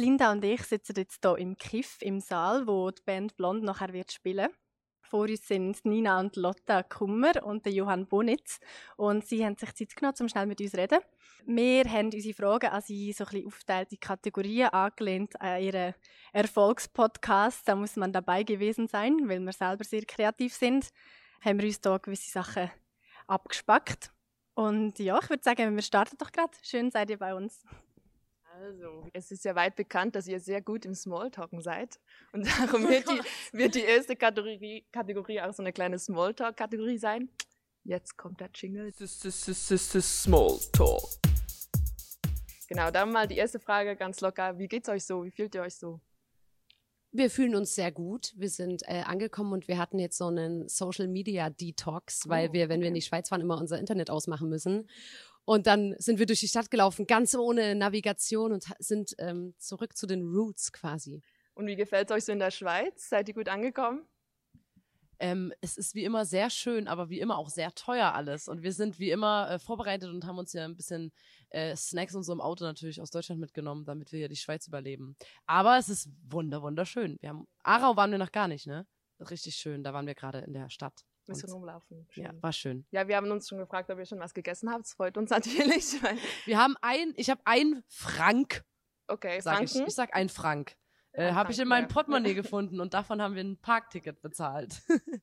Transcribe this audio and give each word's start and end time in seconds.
Linda 0.00 0.32
und 0.32 0.42
ich 0.44 0.62
sitzen 0.62 0.94
jetzt 0.96 1.20
hier 1.22 1.36
im 1.36 1.58
Kiff 1.58 1.98
im 2.00 2.20
Saal, 2.20 2.66
wo 2.66 2.90
die 2.90 3.02
Band 3.02 3.36
Blond 3.36 3.62
nachher 3.62 3.92
wird 3.92 4.10
spielen. 4.10 4.48
Vor 5.02 5.24
uns 5.24 5.46
sind 5.46 5.84
Nina 5.84 6.18
und 6.20 6.36
Lotta 6.36 6.82
Kummer 6.82 7.44
und 7.44 7.66
der 7.66 7.72
Johann 7.74 8.06
Bonitz. 8.06 8.60
Und 8.96 9.26
sie 9.26 9.44
haben 9.44 9.58
sich 9.58 9.74
Zeit 9.74 9.94
genommen, 9.96 10.16
um 10.20 10.28
schnell 10.28 10.46
mit 10.46 10.58
uns 10.60 10.70
zu 10.70 10.78
reden. 10.78 11.00
Wir 11.44 11.84
haben 11.84 12.06
unsere 12.14 12.32
Fragen 12.32 12.70
an 12.70 12.80
sie 12.80 13.12
so 13.12 13.24
ein 13.24 13.30
bisschen 13.30 13.46
aufgeteilt 13.46 13.92
in 13.92 14.00
Kategorien 14.00 14.68
angelehnt 14.68 15.38
an 15.38 15.60
ihren 15.60 15.94
Erfolgspodcast. 16.32 17.68
Da 17.68 17.76
muss 17.76 17.96
man 17.96 18.10
dabei 18.10 18.42
gewesen 18.42 18.88
sein, 18.88 19.28
weil 19.28 19.40
wir 19.40 19.52
selber 19.52 19.84
sehr 19.84 20.06
kreativ 20.06 20.54
sind. 20.54 20.88
Haben 21.44 21.58
wir 21.58 21.66
uns 21.66 21.80
hier 21.82 21.98
gewisse 21.98 22.30
Sachen 22.30 22.70
abgespackt. 23.26 24.12
Und 24.54 24.98
ja, 24.98 25.18
ich 25.22 25.28
würde 25.28 25.42
sagen, 25.42 25.74
wir 25.74 25.82
starten 25.82 26.16
doch 26.16 26.32
gerade. 26.32 26.56
Schön 26.62 26.90
seid 26.90 27.10
ihr 27.10 27.18
bei 27.18 27.34
uns. 27.34 27.64
Also, 28.62 29.08
es 29.14 29.30
ist 29.30 29.46
ja 29.46 29.54
weit 29.54 29.74
bekannt, 29.74 30.14
dass 30.14 30.26
ihr 30.26 30.38
sehr 30.38 30.60
gut 30.60 30.84
im 30.84 30.94
Smalltalken 30.94 31.62
seid. 31.62 31.98
Und 32.32 32.46
darum 32.46 32.86
wird 32.86 33.08
die, 33.08 33.20
wird 33.56 33.74
die 33.74 33.80
erste 33.80 34.16
Kategorie, 34.16 34.84
Kategorie 34.92 35.40
auch 35.40 35.54
so 35.54 35.62
eine 35.62 35.72
kleine 35.72 35.98
Smalltalk-Kategorie 35.98 36.98
sein. 36.98 37.30
Jetzt 37.84 38.18
kommt 38.18 38.38
der 38.38 38.50
Jingle. 38.52 38.92
Smalltalk. 40.02 41.02
Genau, 42.68 42.90
dann 42.90 43.10
mal 43.10 43.26
die 43.26 43.38
erste 43.38 43.58
Frage 43.58 43.96
ganz 43.96 44.20
locker. 44.20 44.58
Wie 44.58 44.68
geht's 44.68 44.90
euch 44.90 45.06
so? 45.06 45.24
Wie 45.24 45.30
fühlt 45.30 45.54
ihr 45.54 45.62
euch 45.62 45.76
so? 45.76 45.98
Wir 47.12 47.30
fühlen 47.30 47.54
uns 47.54 47.74
sehr 47.74 47.90
gut. 47.90 48.34
Wir 48.36 48.50
sind 48.50 48.82
äh, 48.86 49.04
angekommen 49.06 49.54
und 49.54 49.68
wir 49.68 49.78
hatten 49.78 49.98
jetzt 49.98 50.18
so 50.18 50.26
einen 50.26 50.68
Social 50.68 51.08
Media 51.08 51.48
Detox, 51.48 52.28
weil 52.28 52.50
Oh, 52.50 52.52
wir, 52.52 52.68
wenn 52.68 52.82
wir 52.82 52.88
in 52.88 52.94
die 52.94 53.00
Schweiz 53.00 53.30
fahren, 53.30 53.40
immer 53.40 53.58
unser 53.58 53.78
Internet 53.78 54.10
ausmachen 54.10 54.50
müssen. 54.50 54.86
Und 55.50 55.66
dann 55.66 55.96
sind 55.98 56.20
wir 56.20 56.26
durch 56.26 56.38
die 56.38 56.46
Stadt 56.46 56.70
gelaufen, 56.70 57.08
ganz 57.08 57.34
ohne 57.34 57.74
Navigation 57.74 58.52
und 58.52 58.66
sind 58.78 59.16
ähm, 59.18 59.52
zurück 59.58 59.96
zu 59.96 60.06
den 60.06 60.22
Roots 60.22 60.70
quasi. 60.70 61.22
Und 61.54 61.66
wie 61.66 61.74
gefällt's 61.74 62.12
euch 62.12 62.24
so 62.24 62.30
in 62.30 62.38
der 62.38 62.52
Schweiz? 62.52 63.08
Seid 63.08 63.26
ihr 63.26 63.34
gut 63.34 63.48
angekommen? 63.48 64.06
Ähm, 65.18 65.52
es 65.60 65.76
ist 65.76 65.96
wie 65.96 66.04
immer 66.04 66.24
sehr 66.24 66.50
schön, 66.50 66.86
aber 66.86 67.10
wie 67.10 67.18
immer 67.18 67.36
auch 67.36 67.48
sehr 67.48 67.74
teuer 67.74 68.14
alles. 68.14 68.46
Und 68.46 68.62
wir 68.62 68.72
sind 68.72 69.00
wie 69.00 69.10
immer 69.10 69.50
äh, 69.50 69.58
vorbereitet 69.58 70.10
und 70.10 70.24
haben 70.24 70.38
uns 70.38 70.52
ja 70.52 70.64
ein 70.64 70.76
bisschen 70.76 71.10
äh, 71.48 71.74
Snacks 71.74 72.14
und 72.14 72.22
so 72.22 72.32
im 72.32 72.40
Auto 72.40 72.62
natürlich 72.62 73.00
aus 73.00 73.10
Deutschland 73.10 73.40
mitgenommen, 73.40 73.84
damit 73.84 74.12
wir 74.12 74.20
hier 74.20 74.28
die 74.28 74.36
Schweiz 74.36 74.68
überleben. 74.68 75.16
Aber 75.46 75.78
es 75.78 75.88
ist 75.88 76.10
wunder 76.28 76.62
wunderschön. 76.62 77.16
Wir 77.18 77.30
haben 77.30 77.48
Aarau 77.64 77.96
waren 77.96 78.12
wir 78.12 78.18
noch 78.18 78.30
gar 78.30 78.46
nicht, 78.46 78.68
ne? 78.68 78.86
Richtig 79.18 79.56
schön. 79.56 79.82
Da 79.82 79.92
waren 79.92 80.06
wir 80.06 80.14
gerade 80.14 80.38
in 80.38 80.52
der 80.52 80.70
Stadt. 80.70 81.04
Bisschen 81.26 81.48
Und, 81.50 81.56
rumlaufen. 81.56 82.06
ja, 82.14 82.30
Schön. 82.30 82.42
war 82.42 82.52
schön. 82.52 82.86
Ja, 82.90 83.06
wir 83.08 83.16
haben 83.16 83.30
uns 83.30 83.48
schon 83.48 83.58
gefragt, 83.58 83.90
ob 83.90 83.98
ihr 83.98 84.06
schon 84.06 84.18
was 84.18 84.34
gegessen 84.34 84.70
habt. 84.70 84.84
Das 84.84 84.94
freut 84.94 85.16
uns 85.16 85.30
natürlich. 85.30 86.02
weil- 86.02 86.18
Wir 86.44 86.58
haben 86.58 86.76
ein, 86.82 87.12
ich 87.16 87.30
habe 87.30 87.40
ein 87.44 87.82
Frank, 87.88 88.64
Okay, 89.06 89.40
sag 89.40 89.62
ich. 89.62 89.70
Franken. 89.72 89.88
Ich 89.88 89.94
sag 89.94 90.14
ein 90.14 90.28
Frank. 90.28 90.76
Äh, 91.12 91.26
Ein 91.28 91.34
habe 91.34 91.50
ich 91.52 91.58
in 91.58 91.66
meinem 91.68 91.88
ja. 91.88 91.92
Portemonnaie 91.92 92.34
gefunden 92.34 92.80
und 92.80 92.94
davon 92.94 93.20
haben 93.20 93.34
wir 93.34 93.42
ein 93.42 93.58
Parkticket 93.58 94.20
bezahlt. 94.22 94.80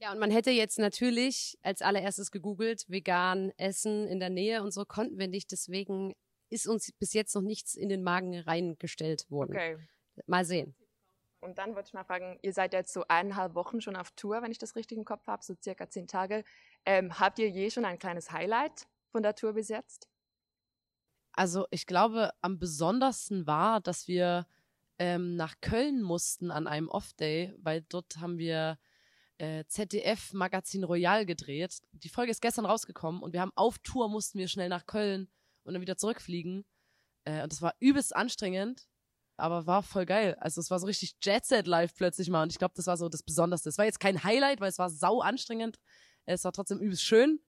Ja, 0.00 0.12
und 0.12 0.20
man 0.20 0.30
hätte 0.30 0.52
jetzt 0.52 0.78
natürlich 0.78 1.58
als 1.62 1.82
allererstes 1.82 2.30
gegoogelt, 2.30 2.84
vegan 2.88 3.50
essen 3.56 4.06
in 4.06 4.20
der 4.20 4.30
Nähe 4.30 4.62
und 4.62 4.70
so 4.72 4.84
konnten 4.84 5.18
wir 5.18 5.26
nicht. 5.26 5.50
Deswegen 5.50 6.14
ist 6.50 6.68
uns 6.68 6.92
bis 7.00 7.14
jetzt 7.14 7.34
noch 7.34 7.42
nichts 7.42 7.74
in 7.74 7.88
den 7.88 8.04
Magen 8.04 8.38
reingestellt 8.38 9.28
worden. 9.28 9.56
Okay. 9.56 9.76
Mal 10.28 10.44
sehen. 10.44 10.76
Und 11.40 11.58
dann 11.58 11.74
wollte 11.74 11.88
ich 11.88 11.94
mal 11.94 12.04
fragen, 12.04 12.38
ihr 12.42 12.52
seid 12.52 12.72
jetzt 12.72 12.92
so 12.92 13.04
eineinhalb 13.08 13.54
Wochen 13.54 13.80
schon 13.80 13.96
auf 13.96 14.10
Tour, 14.12 14.42
wenn 14.42 14.50
ich 14.50 14.58
das 14.58 14.74
richtig 14.76 14.98
im 14.98 15.04
Kopf 15.04 15.26
habe, 15.26 15.44
so 15.44 15.54
circa 15.62 15.88
zehn 15.88 16.08
Tage. 16.08 16.44
Ähm, 16.84 17.18
habt 17.18 17.38
ihr 17.38 17.48
je 17.48 17.70
schon 17.70 17.84
ein 17.84 17.98
kleines 17.98 18.32
Highlight 18.32 18.86
von 19.10 19.22
der 19.22 19.34
Tour 19.34 19.52
bis 19.52 19.68
jetzt? 19.68 20.08
Also 21.32 21.66
ich 21.70 21.86
glaube, 21.86 22.32
am 22.40 22.58
besondersten 22.58 23.46
war, 23.46 23.80
dass 23.80 24.08
wir 24.08 24.46
ähm, 24.98 25.36
nach 25.36 25.60
Köln 25.60 26.02
mussten 26.02 26.50
an 26.50 26.66
einem 26.66 26.88
Off-Day, 26.88 27.54
weil 27.58 27.82
dort 27.82 28.16
haben 28.16 28.38
wir 28.38 28.78
äh, 29.38 29.64
ZDF 29.66 30.32
Magazin 30.32 30.82
Royal 30.82 31.24
gedreht. 31.24 31.78
Die 31.92 32.08
Folge 32.08 32.32
ist 32.32 32.42
gestern 32.42 32.66
rausgekommen 32.66 33.22
und 33.22 33.32
wir 33.32 33.40
haben 33.40 33.52
auf 33.54 33.78
Tour 33.78 34.08
mussten 34.08 34.38
wir 34.38 34.48
schnell 34.48 34.68
nach 34.68 34.86
Köln 34.86 35.30
und 35.62 35.74
dann 35.74 35.80
wieder 35.80 35.96
zurückfliegen. 35.96 36.64
Äh, 37.24 37.44
und 37.44 37.52
das 37.52 37.62
war 37.62 37.74
übelst 37.78 38.16
anstrengend, 38.16 38.88
aber 39.38 39.66
war 39.66 39.82
voll 39.82 40.04
geil. 40.04 40.36
Also 40.40 40.60
es 40.60 40.70
war 40.70 40.78
so 40.78 40.86
richtig 40.86 41.14
Jet 41.22 41.44
Set 41.44 41.66
live 41.66 41.94
plötzlich 41.94 42.28
mal 42.28 42.42
und 42.42 42.52
ich 42.52 42.58
glaube, 42.58 42.74
das 42.76 42.86
war 42.86 42.96
so 42.96 43.08
das 43.08 43.22
Besonderste. 43.22 43.68
Es 43.68 43.78
war 43.78 43.84
jetzt 43.84 44.00
kein 44.00 44.22
Highlight, 44.22 44.60
weil 44.60 44.68
es 44.68 44.78
war 44.78 44.90
sau 44.90 45.20
anstrengend. 45.20 45.78
Es 46.26 46.44
war 46.44 46.52
trotzdem 46.52 46.78
übelst 46.78 47.02
schön, 47.02 47.40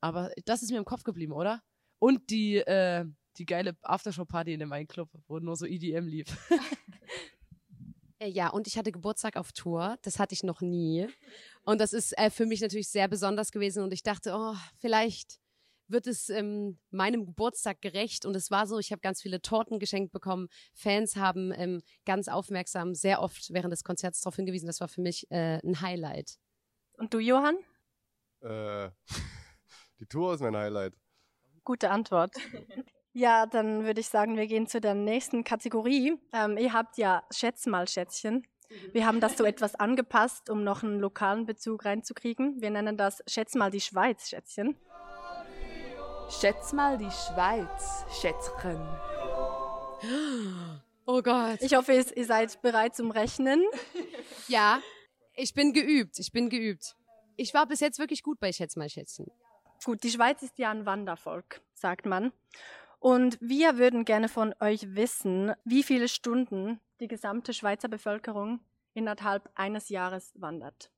aber 0.00 0.32
das 0.44 0.62
ist 0.62 0.70
mir 0.70 0.78
im 0.78 0.84
Kopf 0.84 1.04
geblieben, 1.04 1.32
oder? 1.32 1.62
Und 2.00 2.30
die, 2.30 2.56
äh, 2.56 3.04
die 3.36 3.46
geile 3.46 3.76
Aftershow-Party 3.82 4.52
in 4.52 4.60
dem 4.60 4.72
einen 4.72 4.88
Club, 4.88 5.10
wo 5.26 5.38
nur 5.38 5.56
so 5.56 5.66
EDM 5.66 6.06
lief. 6.06 6.26
Äh, 8.20 8.30
Ja, 8.30 8.48
und 8.48 8.66
ich 8.66 8.76
hatte 8.76 8.90
Geburtstag 8.90 9.36
auf 9.36 9.52
Tour. 9.52 9.96
Das 10.02 10.18
hatte 10.18 10.34
ich 10.34 10.42
noch 10.42 10.60
nie. 10.60 11.06
Und 11.62 11.80
das 11.80 11.92
ist 11.92 12.18
äh, 12.18 12.30
für 12.30 12.46
mich 12.46 12.60
natürlich 12.60 12.88
sehr 12.88 13.06
besonders 13.06 13.52
gewesen. 13.52 13.84
Und 13.84 13.92
ich 13.92 14.02
dachte, 14.02 14.34
oh, 14.34 14.56
vielleicht 14.78 15.38
wird 15.88 16.06
es 16.06 16.28
ähm, 16.28 16.78
meinem 16.90 17.26
Geburtstag 17.26 17.80
gerecht. 17.80 18.24
Und 18.24 18.36
es 18.36 18.50
war 18.50 18.66
so, 18.66 18.78
ich 18.78 18.92
habe 18.92 19.00
ganz 19.00 19.22
viele 19.22 19.40
Torten 19.40 19.78
geschenkt 19.78 20.12
bekommen. 20.12 20.48
Fans 20.74 21.16
haben 21.16 21.52
ähm, 21.56 21.82
ganz 22.04 22.28
aufmerksam 22.28 22.94
sehr 22.94 23.22
oft 23.22 23.52
während 23.52 23.72
des 23.72 23.84
Konzerts 23.84 24.20
darauf 24.20 24.36
hingewiesen. 24.36 24.66
Das 24.66 24.80
war 24.80 24.88
für 24.88 25.00
mich 25.00 25.30
äh, 25.30 25.60
ein 25.64 25.80
Highlight. 25.80 26.38
Und 26.98 27.14
du, 27.14 27.18
Johann? 27.18 27.56
Äh, 28.40 28.90
die 30.00 30.06
Tour 30.06 30.34
ist 30.34 30.40
mein 30.40 30.56
Highlight. 30.56 30.94
Gute 31.64 31.90
Antwort. 31.90 32.34
Ja, 33.14 33.46
dann 33.46 33.84
würde 33.84 34.00
ich 34.00 34.08
sagen, 34.08 34.36
wir 34.36 34.46
gehen 34.46 34.68
zu 34.68 34.80
der 34.80 34.94
nächsten 34.94 35.42
Kategorie. 35.42 36.16
Ähm, 36.32 36.56
ihr 36.56 36.72
habt 36.72 36.98
ja 36.98 37.24
Schätz 37.32 37.66
mal 37.66 37.88
Schätzchen. 37.88 38.46
Wir 38.92 39.06
haben 39.06 39.20
das 39.20 39.36
so 39.36 39.44
etwas 39.44 39.74
angepasst, 39.74 40.50
um 40.50 40.62
noch 40.62 40.84
einen 40.84 41.00
lokalen 41.00 41.46
Bezug 41.46 41.84
reinzukriegen. 41.84 42.60
Wir 42.60 42.70
nennen 42.70 42.96
das 42.96 43.22
Schätz 43.26 43.54
mal 43.54 43.70
die 43.72 43.80
Schweiz 43.80 44.28
Schätzchen. 44.28 44.76
Schätz 46.30 46.74
mal 46.74 46.98
die 46.98 47.10
Schweiz, 47.10 48.04
Schätzchen. 48.20 48.80
Oh 51.10 51.22
Gott. 51.22 51.62
Ich 51.62 51.74
hoffe, 51.74 51.94
ihr 51.94 52.26
seid 52.26 52.60
bereit 52.60 52.94
zum 52.94 53.10
Rechnen. 53.10 53.64
Ja, 54.48 54.80
ich 55.34 55.54
bin 55.54 55.72
geübt. 55.72 56.18
Ich 56.18 56.32
bin 56.32 56.50
geübt. 56.50 56.96
Ich 57.36 57.54
war 57.54 57.66
bis 57.66 57.80
jetzt 57.80 57.98
wirklich 57.98 58.22
gut 58.22 58.40
bei 58.40 58.52
Schätz 58.52 58.76
mal 58.76 58.88
Schätzchen. 58.88 59.26
Gut, 59.84 60.02
die 60.02 60.10
Schweiz 60.10 60.42
ist 60.42 60.58
ja 60.58 60.70
ein 60.70 60.84
Wandervolk, 60.84 61.62
sagt 61.74 62.04
man. 62.06 62.32
Und 62.98 63.38
wir 63.40 63.78
würden 63.78 64.04
gerne 64.04 64.28
von 64.28 64.54
euch 64.60 64.94
wissen, 64.94 65.54
wie 65.64 65.82
viele 65.82 66.08
Stunden 66.08 66.80
die 67.00 67.08
gesamte 67.08 67.54
Schweizer 67.54 67.88
Bevölkerung 67.88 68.60
innerhalb 68.94 69.50
eines 69.54 69.88
Jahres 69.88 70.32
wandert. 70.34 70.90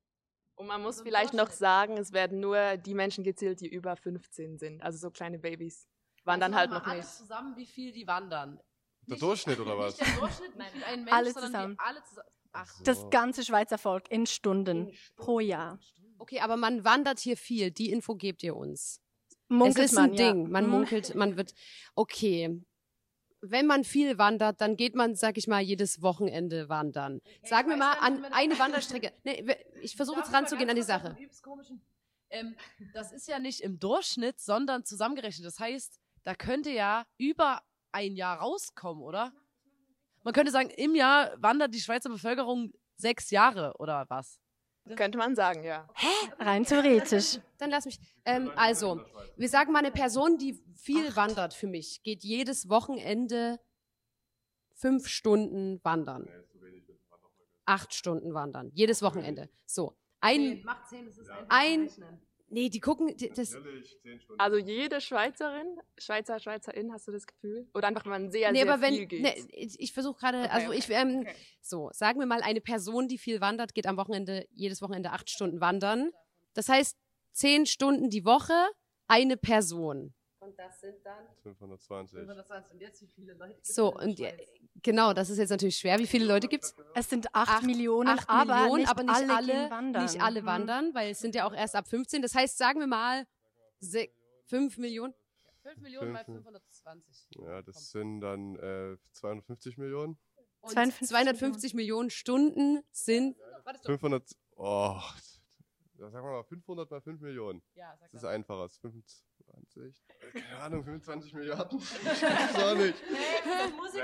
Und 0.60 0.66
man 0.66 0.82
muss 0.82 1.00
vielleicht 1.00 1.32
noch 1.32 1.50
sagen, 1.50 1.96
es 1.96 2.12
werden 2.12 2.38
nur 2.38 2.76
die 2.76 2.92
Menschen 2.92 3.24
gezählt, 3.24 3.62
die 3.62 3.68
über 3.68 3.96
15 3.96 4.58
sind. 4.58 4.82
Also 4.82 4.98
so 4.98 5.10
kleine 5.10 5.38
Babys. 5.38 5.88
Wandern 6.24 6.54
halt 6.54 6.70
noch 6.70 6.86
alles 6.86 7.06
nicht. 7.06 7.16
zusammen, 7.16 7.56
wie 7.56 7.64
viel 7.64 7.92
die 7.92 8.06
wandern. 8.06 8.60
Der 9.06 9.16
Durchschnitt 9.16 9.58
oder 9.58 9.78
was? 9.78 9.98
Nicht 9.98 10.12
der 10.12 10.20
Durchschnitt, 10.20 10.56
nicht 10.56 10.84
ein 10.86 11.04
Mensch, 11.04 11.16
Alle 11.16 11.32
sondern 11.32 11.50
zusammen. 11.52 11.76
Alle 11.78 12.02
zusammen. 12.04 12.28
Ach, 12.52 12.66
So. 12.66 12.84
Das 12.84 13.08
ganze 13.08 13.42
Schweizer 13.42 13.78
Volk 13.78 14.10
in 14.10 14.26
Stunden 14.26 14.92
pro 15.16 15.40
Jahr. 15.40 15.78
Okay, 16.18 16.40
aber 16.40 16.58
man 16.58 16.84
wandert 16.84 17.20
hier 17.20 17.38
viel. 17.38 17.70
Die 17.70 17.90
Info 17.90 18.14
gebt 18.14 18.42
ihr 18.42 18.54
uns. 18.54 19.00
Munkelt 19.48 19.86
es 19.86 19.92
ist 19.92 19.98
ein 19.98 20.10
man, 20.10 20.14
ja. 20.18 20.32
Ding. 20.32 20.50
Man 20.50 20.64
Mhm. 20.66 20.70
munkelt, 20.72 21.14
man 21.14 21.38
wird. 21.38 21.54
Okay. 21.94 22.60
Wenn 23.42 23.66
man 23.66 23.84
viel 23.84 24.18
wandert, 24.18 24.60
dann 24.60 24.76
geht 24.76 24.94
man, 24.94 25.14
sag 25.14 25.38
ich 25.38 25.46
mal, 25.46 25.60
jedes 25.60 26.02
Wochenende 26.02 26.68
wandern. 26.68 27.20
Sagen 27.42 27.70
wir 27.70 27.76
mal 27.76 27.94
an 27.94 28.24
eine 28.32 28.58
Wanderstrecke. 28.58 29.12
Nee, 29.24 29.44
ich 29.80 29.96
versuche 29.96 30.20
jetzt 30.20 30.32
ranzugehen 30.32 30.68
an 30.68 30.76
die 30.76 30.82
Sache. 30.82 31.16
Ähm, 32.30 32.54
das 32.92 33.12
ist 33.12 33.28
ja 33.28 33.38
nicht 33.38 33.60
im 33.60 33.78
Durchschnitt, 33.78 34.40
sondern 34.40 34.84
zusammengerechnet. 34.84 35.46
Das 35.46 35.58
heißt, 35.58 35.98
da 36.24 36.34
könnte 36.34 36.70
ja 36.70 37.04
über 37.16 37.62
ein 37.92 38.14
Jahr 38.14 38.38
rauskommen, 38.38 39.02
oder? 39.02 39.32
Man 40.22 40.34
könnte 40.34 40.52
sagen, 40.52 40.70
im 40.70 40.94
Jahr 40.94 41.32
wandert 41.42 41.74
die 41.74 41.80
Schweizer 41.80 42.10
Bevölkerung 42.10 42.72
sechs 42.96 43.30
Jahre 43.30 43.74
oder 43.78 44.04
was? 44.08 44.39
Könnte 44.96 45.18
man 45.18 45.36
sagen, 45.36 45.62
ja. 45.62 45.88
Rein 46.38 46.64
theoretisch. 46.64 47.38
Dann 47.58 47.70
lass 47.70 47.84
mich. 47.84 47.98
Ähm, 48.24 48.50
also, 48.56 49.00
wir 49.36 49.48
sagen 49.48 49.72
mal, 49.72 49.80
eine 49.80 49.90
Person, 49.90 50.38
die 50.38 50.60
viel 50.74 51.14
wandert 51.14 51.54
für 51.54 51.66
mich, 51.66 52.02
geht 52.02 52.24
jedes 52.24 52.68
Wochenende 52.68 53.60
fünf 54.74 55.06
Stunden 55.06 55.80
wandern. 55.84 56.26
Acht 57.66 57.94
Stunden 57.94 58.34
wandern. 58.34 58.70
Jedes 58.74 59.02
Wochenende. 59.02 59.48
So. 59.66 59.96
Ein, 60.20 60.62
Macht 60.64 60.88
zehn, 60.88 61.06
das 61.06 61.18
ist 61.18 61.30
ein, 61.48 61.88
nee, 62.50 62.68
die 62.68 62.80
gucken, 62.80 63.16
die- 63.16 63.30
das, 63.30 63.54
Ehrlich, 63.54 63.98
10 64.02 64.20
Stunden. 64.20 64.40
Also 64.40 64.58
jede 64.58 65.00
Schweizerin, 65.00 65.78
Schweizer, 65.98 66.38
Schweizerin, 66.38 66.92
hast 66.92 67.08
du 67.08 67.12
das 67.12 67.26
Gefühl? 67.26 67.68
Oder 67.74 67.88
einfach, 67.88 68.04
wenn 68.04 68.10
man 68.12 68.30
sehr, 68.30 68.52
nee, 68.52 68.60
sehr 68.62 68.72
aber 68.72 68.82
wenn, 68.82 68.94
viel 68.94 69.06
geht? 69.06 69.22
nee, 69.22 69.44
ich, 69.52 69.80
ich 69.80 69.92
versuche 69.92 70.18
gerade, 70.18 70.38
Okay, 70.40 70.50
also 70.50 70.68
okay, 70.68 70.78
ich, 70.78 70.88
ähm, 70.90 71.20
okay. 71.20 71.34
so, 71.60 71.90
sagen 71.92 72.18
wir 72.20 72.26
mal, 72.26 72.42
eine 72.42 72.60
Person, 72.60 73.08
die 73.08 73.18
viel 73.18 73.40
wandert, 73.40 73.74
geht 73.74 73.86
am 73.86 73.96
Wochenende, 73.96 74.46
jedes 74.50 74.82
Wochenende 74.82 75.12
acht 75.12 75.30
Stunden 75.30 75.60
wandern. 75.60 76.10
Das 76.54 76.68
heißt, 76.68 76.96
zehn 77.32 77.66
Stunden 77.66 78.10
die 78.10 78.24
Woche, 78.24 78.54
eine 79.06 79.36
Person. 79.36 80.14
Und 80.40 80.58
das 80.58 80.80
sind 80.80 80.96
dann 81.04 81.26
520. 81.42 82.18
520. 82.18 82.72
Und 82.72 82.80
jetzt 82.80 83.02
wie 83.02 83.06
viele 83.06 83.34
Leute 83.34 83.58
So, 83.62 83.94
und 83.94 84.18
der 84.18 84.30
ja, 84.38 84.44
genau, 84.82 85.12
das 85.12 85.28
ist 85.28 85.36
jetzt 85.38 85.50
natürlich 85.50 85.76
schwer. 85.76 85.98
Wie 85.98 86.06
viele 86.06 86.24
Leute 86.24 86.48
gibt's? 86.48 86.74
Es 86.94 87.10
sind 87.10 87.26
8, 87.34 87.48
Acht- 87.48 87.62
Millionen, 87.64 88.08
Acht 88.08 88.28
aber, 88.28 88.56
Millionen, 88.62 88.80
nicht 88.82 88.90
aber 88.90 89.02
nicht 89.02 89.14
alle, 89.14 89.36
alle, 89.36 89.70
wandern. 89.70 90.02
nicht 90.04 90.20
alle 90.22 90.40
Mhm. 90.42 90.46
wandern, 90.46 90.94
weil 90.94 91.10
es 91.10 91.18
sind 91.20 91.34
ja 91.34 91.46
auch 91.46 91.52
erst 91.52 91.76
ab 91.76 91.86
15. 91.88 92.22
Das 92.22 92.34
heißt, 92.34 92.56
sagen 92.56 92.80
wir 92.80 92.86
mal 92.86 93.26
5 94.46 94.78
Millionen. 94.78 95.14
5 95.62 95.76
Millionen 95.82 96.12
mal 96.12 96.24
Fünf- 96.24 96.42
520. 96.44 97.28
Ja, 97.38 97.60
das 97.62 97.90
sind 97.90 98.20
dann 98.22 98.56
äh, 98.56 98.96
250 99.12 99.76
Millionen. 99.76 100.18
Und 100.62 100.70
52 100.72 101.08
250 101.08 101.74
Millionen 101.74 102.08
Stunden 102.10 102.82
sind 102.92 103.36
500. 103.84 104.24
Oh, 104.56 104.98
sagen 105.98 106.12
wir 106.14 106.22
mal 106.22 106.44
500 106.44 106.90
mal 106.90 107.00
5 107.02 107.20
Millionen. 107.20 107.62
Ja, 107.74 107.94
sag 107.98 108.10
Das 108.10 108.22
ist 108.22 108.24
einfacher. 108.28 108.62
Das 108.62 108.80
ist 109.58 109.72
25. 109.74 110.04
Keine 110.32 110.62
Ahnung, 110.62 110.84
25 110.84 111.34
Milliarden. 111.34 111.78
Ich 112.04 112.22
weiß 112.22 112.64
auch 112.64 112.74
nicht. 112.76 112.94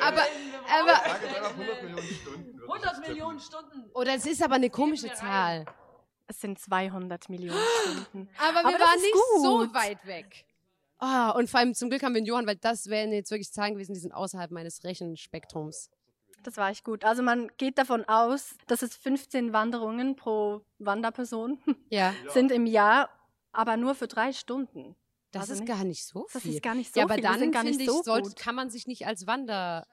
Aber, 0.01 0.23
aber, 0.23 0.93
Sag 1.05 1.23
jetzt 1.23 1.37
einfach 1.37 1.51
100 1.51 1.83
Millionen 1.83 2.09
Stunden. 2.09 2.47
würde 2.47 2.57
ich 2.57 2.63
100 2.63 2.85
jetzt 2.99 3.09
Millionen. 3.09 3.41
Stunden. 3.41 3.91
oder 3.95 4.15
es 4.15 4.27
ist 4.27 4.43
aber 4.43 4.55
eine 4.57 4.71
komische. 4.71 5.13
Zahl. 5.13 5.65
Es 6.27 6.41
sind 6.41 6.59
200 6.59 7.29
Millionen 7.29 7.61
Stunden. 7.83 8.29
Aber 8.39 8.61
wir 8.69 8.75
Aber 8.75 8.79
waren 8.85 9.01
nicht 9.01 9.13
gut. 9.13 9.43
so 9.43 9.75
weit 9.75 10.05
weg. 10.07 10.45
Ah, 10.99 11.31
und 11.31 11.49
vor 11.51 11.61
allem 11.61 11.75
zum 11.75 11.91
Glück 11.91 12.03
haben 12.03 12.15
wir 12.15 12.19
einen 12.19 12.27
Johann, 12.27 12.47
weil 12.47 12.57
das 12.57 12.87
wären 12.89 13.13
jetzt 13.13 13.31
wirklich 13.31 13.53
Zahlen 13.53 13.75
gewesen, 13.75 13.93
die 13.95 14.01
sind 14.01 14.13
außerhalb 14.13 14.51
meines 14.51 14.83
Rechenspektrums. 14.83 15.91
Das 16.43 16.57
war 16.57 16.71
echt 16.71 16.85
gut. 16.85 17.05
Also 17.05 17.23
man 17.23 17.51
geht 17.59 17.77
davon 17.79 18.05
aus, 18.07 18.55
dass 18.67 18.83
es 18.83 18.97
15 18.97 19.53
Wanderungen 19.53 20.17
pro 20.17 20.63
Wanderperson 20.79 21.59
Ja, 21.91 22.15
sind 22.29 22.51
im 22.51 22.67
Jahr, 22.67 23.11
aber 23.53 23.77
nur 23.77 23.95
für 23.95 24.07
drei 24.09 24.33
Stunden. 24.33 24.97
Das 25.39 25.51
Also 25.51 25.55
ist 25.55 25.61
nicht- 25.61 25.69
gar 25.77 25.85
nicht 25.85 26.05
so 26.07 26.27
Das 26.33 26.43
viel. 26.43 26.55
ist 26.55 26.63
gar 26.63 26.75
nicht 26.75 26.93
so 26.93 27.01
ja, 27.01 27.05
aber 27.07 27.15
viel. 27.15 27.23
Wir 27.23 27.31
dann 27.31 27.39
finde 27.67 27.83
ich, 27.83 27.89
so 27.89 28.03
sollte, 28.03 28.29
gut. 28.31 28.39
kann 28.39 28.55
man 28.55 28.71
sich 28.71 28.87
nicht 28.87 29.07
als 29.07 29.27
Wander. 29.27 29.87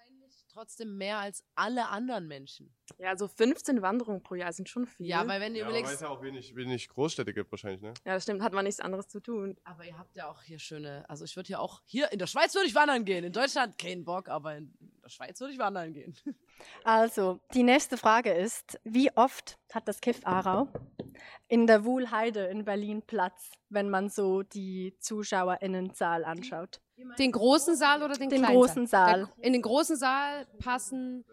Trotzdem 0.53 0.97
mehr 0.97 1.17
als 1.17 1.44
alle 1.55 1.88
anderen 1.89 2.27
Menschen. 2.27 2.71
Ja, 3.00 3.17
so 3.17 3.27
15 3.27 3.81
Wanderungen 3.81 4.21
pro 4.21 4.35
Jahr 4.35 4.53
sind 4.53 4.69
schon 4.69 4.85
viel. 4.85 5.07
Ja, 5.07 5.27
weil 5.27 5.41
wenn 5.41 5.53
du 5.53 5.59
Ja, 5.59 5.65
aber 5.65 5.73
weil 5.73 5.79
überlegst. 5.79 5.95
es 5.95 6.01
ja 6.01 6.09
auch 6.09 6.21
wenig, 6.21 6.55
wenig 6.55 6.89
Großstädte 6.89 7.33
gibt 7.33 7.51
wahrscheinlich, 7.51 7.81
ne? 7.81 7.94
ja, 8.05 8.13
das 8.13 8.21
stimmt, 8.23 8.44
hat 8.44 8.53
man 8.53 8.65
nichts 8.65 8.79
anderes 8.79 9.07
zu 9.07 9.19
tun. 9.19 9.57
Aber 9.63 9.83
ihr 9.83 9.97
habt 9.97 10.15
ja 10.15 10.29
auch 10.29 10.44
hier 10.44 10.59
schöne, 10.59 11.09
also 11.09 11.25
ich 11.25 11.35
würde 11.35 11.47
hier 11.47 11.59
auch, 11.59 11.81
hier 11.85 12.11
in 12.11 12.19
der 12.19 12.27
Schweiz 12.27 12.53
würde 12.53 12.67
ich 12.67 12.75
wandern 12.75 13.03
gehen, 13.03 13.23
in 13.23 13.33
Deutschland 13.33 13.79
keinen 13.79 14.05
Bock, 14.05 14.29
aber 14.29 14.55
in 14.55 14.71
der 15.03 15.09
Schweiz 15.09 15.39
würde 15.39 15.53
ich 15.53 15.59
wandern 15.59 15.91
gehen. 15.94 16.15
Also, 16.85 17.39
die 17.56 17.63
nächste 17.63 17.97
Frage 17.97 18.31
ist, 18.31 18.79
wie 18.83 19.11
oft 19.17 19.57
hat 19.73 19.88
das 19.88 19.99
Kiff 19.99 20.21
Aarau 20.23 20.67
in 21.49 21.67
der 21.67 21.83
Wuhlheide 21.83 22.45
in 22.45 22.63
Berlin 22.63 23.01
Platz, 23.01 23.51
wenn 23.69 23.89
man 23.89 24.07
so 24.09 24.44
die 24.44 24.95
ZuschauerInnenzahl 24.99 26.23
anschaut? 26.23 26.79
Den 27.18 27.31
großen 27.31 27.75
Saal 27.75 28.04
oder 28.04 28.16
den, 28.16 28.30
Den 28.30 28.40
kleinen 28.40 28.56
großen 28.56 28.88
Saal. 28.88 29.30
Der, 29.38 29.45
in 29.45 29.54
den 29.54 29.62
großen 29.62 29.98
Saal 29.98 30.45
passen. 30.60 31.25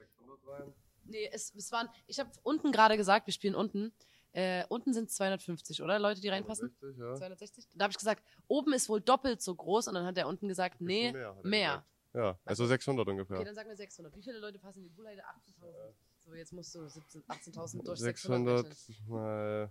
Nee, 1.04 1.28
es, 1.32 1.54
es 1.54 1.72
waren, 1.72 1.88
ich 2.06 2.18
habe 2.20 2.30
unten 2.42 2.72
gerade 2.72 2.96
gesagt, 2.96 3.26
wir 3.26 3.32
spielen 3.32 3.54
unten. 3.54 3.92
Äh, 4.32 4.64
unten 4.68 4.92
sind 4.92 5.10
250, 5.10 5.82
oder? 5.82 5.98
Leute, 5.98 6.20
die 6.20 6.28
reinpassen? 6.28 6.68
60, 6.80 6.98
ja. 6.98 7.14
260? 7.16 7.68
Da 7.74 7.84
habe 7.84 7.90
ich 7.90 7.98
gesagt, 7.98 8.22
oben 8.46 8.72
ist 8.72 8.88
wohl 8.88 9.00
doppelt 9.00 9.42
so 9.42 9.54
groß 9.54 9.88
und 9.88 9.94
dann 9.94 10.06
hat 10.06 10.16
er 10.16 10.28
unten 10.28 10.46
gesagt, 10.46 10.80
nee, 10.80 11.12
mehr. 11.42 11.84
gesagt. 11.84 11.84
Ja, 12.12 12.38
also 12.44 12.66
600 12.66 13.08
ungefähr. 13.08 13.36
Okay, 13.36 13.44
dann 13.44 13.54
sagen 13.54 13.68
wir 13.68 13.76
600. 13.76 14.16
Wie 14.16 14.22
viele 14.22 14.38
Leute 14.38 14.58
passen 14.58 14.78
in 14.80 14.84
die 14.84 14.90
Bullheide? 14.90 15.22
18.000. 15.22 15.92
So, 16.18 16.34
jetzt 16.34 16.52
musst 16.52 16.74
du 16.74 16.88
17 16.88 17.22
18.000 17.22 17.84
durch 17.84 17.98
600 17.98 18.66
600 18.66 18.66
rechnen. 18.66 19.08
mal 19.08 19.70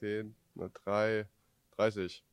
10, 0.00 0.36
mal 0.54 0.70
3, 0.84 1.26
30. 1.76 2.24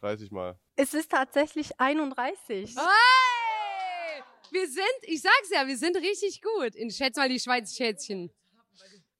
30 0.00 0.30
mal. 0.30 0.58
Es 0.76 0.94
ist 0.94 1.10
tatsächlich 1.10 1.78
31. 1.78 2.76
Ah. 2.76 2.82
Hey! 2.82 4.22
Wir 4.50 4.66
sind, 4.66 4.84
ich 5.02 5.20
sag's 5.20 5.50
ja, 5.52 5.66
wir 5.66 5.76
sind 5.76 5.96
richtig 5.96 6.40
gut. 6.40 6.74
In 6.74 6.90
Schätz 6.90 7.16
mal 7.16 7.28
die 7.28 7.40
Schweiz 7.40 7.74
Schätzchen. 7.74 8.32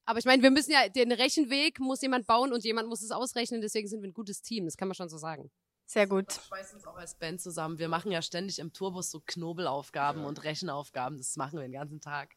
Aber 0.06 0.18
ich 0.18 0.24
meine, 0.24 0.42
wir 0.42 0.50
müssen 0.50 0.70
ja, 0.70 0.88
den 0.88 1.12
Rechenweg 1.12 1.80
muss 1.80 2.00
jemand 2.00 2.26
bauen 2.26 2.52
und 2.52 2.64
jemand 2.64 2.88
muss 2.88 3.02
es 3.02 3.10
ausrechnen, 3.10 3.60
deswegen 3.60 3.88
sind 3.88 4.00
wir 4.00 4.08
ein 4.08 4.14
gutes 4.14 4.40
Team, 4.40 4.64
das 4.64 4.78
kann 4.78 4.88
man 4.88 4.94
schon 4.94 5.10
so 5.10 5.18
sagen. 5.18 5.50
Sehr 5.84 6.06
gut. 6.06 6.28
Wir 6.28 6.42
schweißen 6.44 6.76
uns 6.76 6.86
auch 6.86 6.96
als 6.96 7.14
Band 7.14 7.40
zusammen. 7.40 7.78
Wir 7.78 7.88
machen 7.88 8.10
ja 8.10 8.22
ständig 8.22 8.58
im 8.58 8.72
Tourbus 8.72 9.10
so 9.10 9.22
Knobelaufgaben 9.24 10.24
und 10.24 10.44
Rechenaufgaben. 10.44 11.16
Das 11.16 11.36
machen 11.36 11.58
wir 11.58 11.62
den 11.62 11.72
ganzen 11.72 12.00
Tag. 12.00 12.36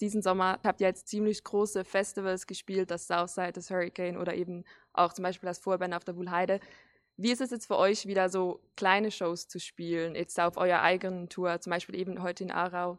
Diesen 0.00 0.22
Sommer 0.22 0.58
habt 0.64 0.80
ihr 0.80 0.86
jetzt 0.86 1.08
ziemlich 1.08 1.44
große 1.44 1.84
Festivals 1.84 2.46
gespielt, 2.46 2.90
das 2.90 3.06
Southside, 3.06 3.52
das 3.52 3.70
Hurricane 3.70 4.16
oder 4.16 4.34
eben 4.34 4.64
auch 4.94 5.12
zum 5.12 5.24
Beispiel 5.24 5.46
das 5.46 5.58
Vorband 5.58 5.92
auf 5.92 6.04
der 6.04 6.16
Wuhlheide. 6.16 6.58
Wie 7.22 7.32
ist 7.32 7.42
es 7.42 7.50
jetzt 7.50 7.66
für 7.66 7.76
euch, 7.76 8.06
wieder 8.06 8.30
so 8.30 8.62
kleine 8.76 9.10
Shows 9.10 9.46
zu 9.46 9.60
spielen, 9.60 10.14
jetzt 10.14 10.40
auf 10.40 10.56
eurer 10.56 10.80
eigenen 10.80 11.28
Tour, 11.28 11.60
zum 11.60 11.70
Beispiel 11.70 11.94
eben 11.94 12.22
heute 12.22 12.44
in 12.44 12.50
Aarau? 12.50 12.98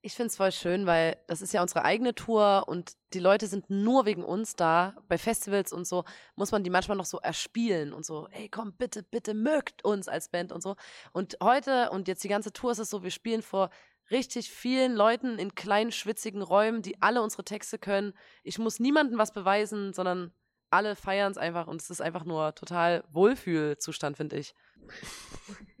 Ich 0.00 0.14
find's 0.14 0.36
voll 0.36 0.52
schön, 0.52 0.86
weil 0.86 1.18
das 1.26 1.42
ist 1.42 1.52
ja 1.52 1.60
unsere 1.60 1.84
eigene 1.84 2.14
Tour 2.14 2.64
und 2.66 2.92
die 3.12 3.18
Leute 3.18 3.46
sind 3.48 3.68
nur 3.68 4.06
wegen 4.06 4.24
uns 4.24 4.56
da. 4.56 4.96
Bei 5.06 5.18
Festivals 5.18 5.70
und 5.70 5.86
so 5.86 6.04
muss 6.34 6.50
man 6.50 6.64
die 6.64 6.70
manchmal 6.70 6.96
noch 6.96 7.04
so 7.04 7.18
erspielen 7.18 7.92
und 7.92 8.06
so, 8.06 8.26
ey, 8.30 8.48
komm, 8.48 8.72
bitte, 8.72 9.02
bitte, 9.02 9.34
mögt 9.34 9.84
uns 9.84 10.08
als 10.08 10.30
Band 10.30 10.50
und 10.50 10.62
so. 10.62 10.76
Und 11.12 11.36
heute 11.42 11.90
und 11.90 12.08
jetzt 12.08 12.24
die 12.24 12.28
ganze 12.28 12.54
Tour 12.54 12.72
ist 12.72 12.78
es 12.78 12.88
so, 12.88 13.02
wir 13.02 13.10
spielen 13.10 13.42
vor 13.42 13.68
richtig 14.10 14.50
vielen 14.50 14.94
Leuten 14.94 15.38
in 15.38 15.54
kleinen, 15.54 15.92
schwitzigen 15.92 16.40
Räumen, 16.40 16.80
die 16.80 17.02
alle 17.02 17.20
unsere 17.20 17.44
Texte 17.44 17.78
können. 17.78 18.14
Ich 18.44 18.58
muss 18.58 18.80
niemandem 18.80 19.18
was 19.18 19.34
beweisen, 19.34 19.92
sondern 19.92 20.32
alle 20.72 20.96
feiern 20.96 21.32
es 21.32 21.38
einfach 21.38 21.66
und 21.66 21.80
es 21.80 21.90
ist 21.90 22.00
einfach 22.00 22.24
nur 22.24 22.54
total 22.54 23.04
Wohlfühlzustand, 23.12 24.16
finde 24.16 24.36
ich. 24.36 24.54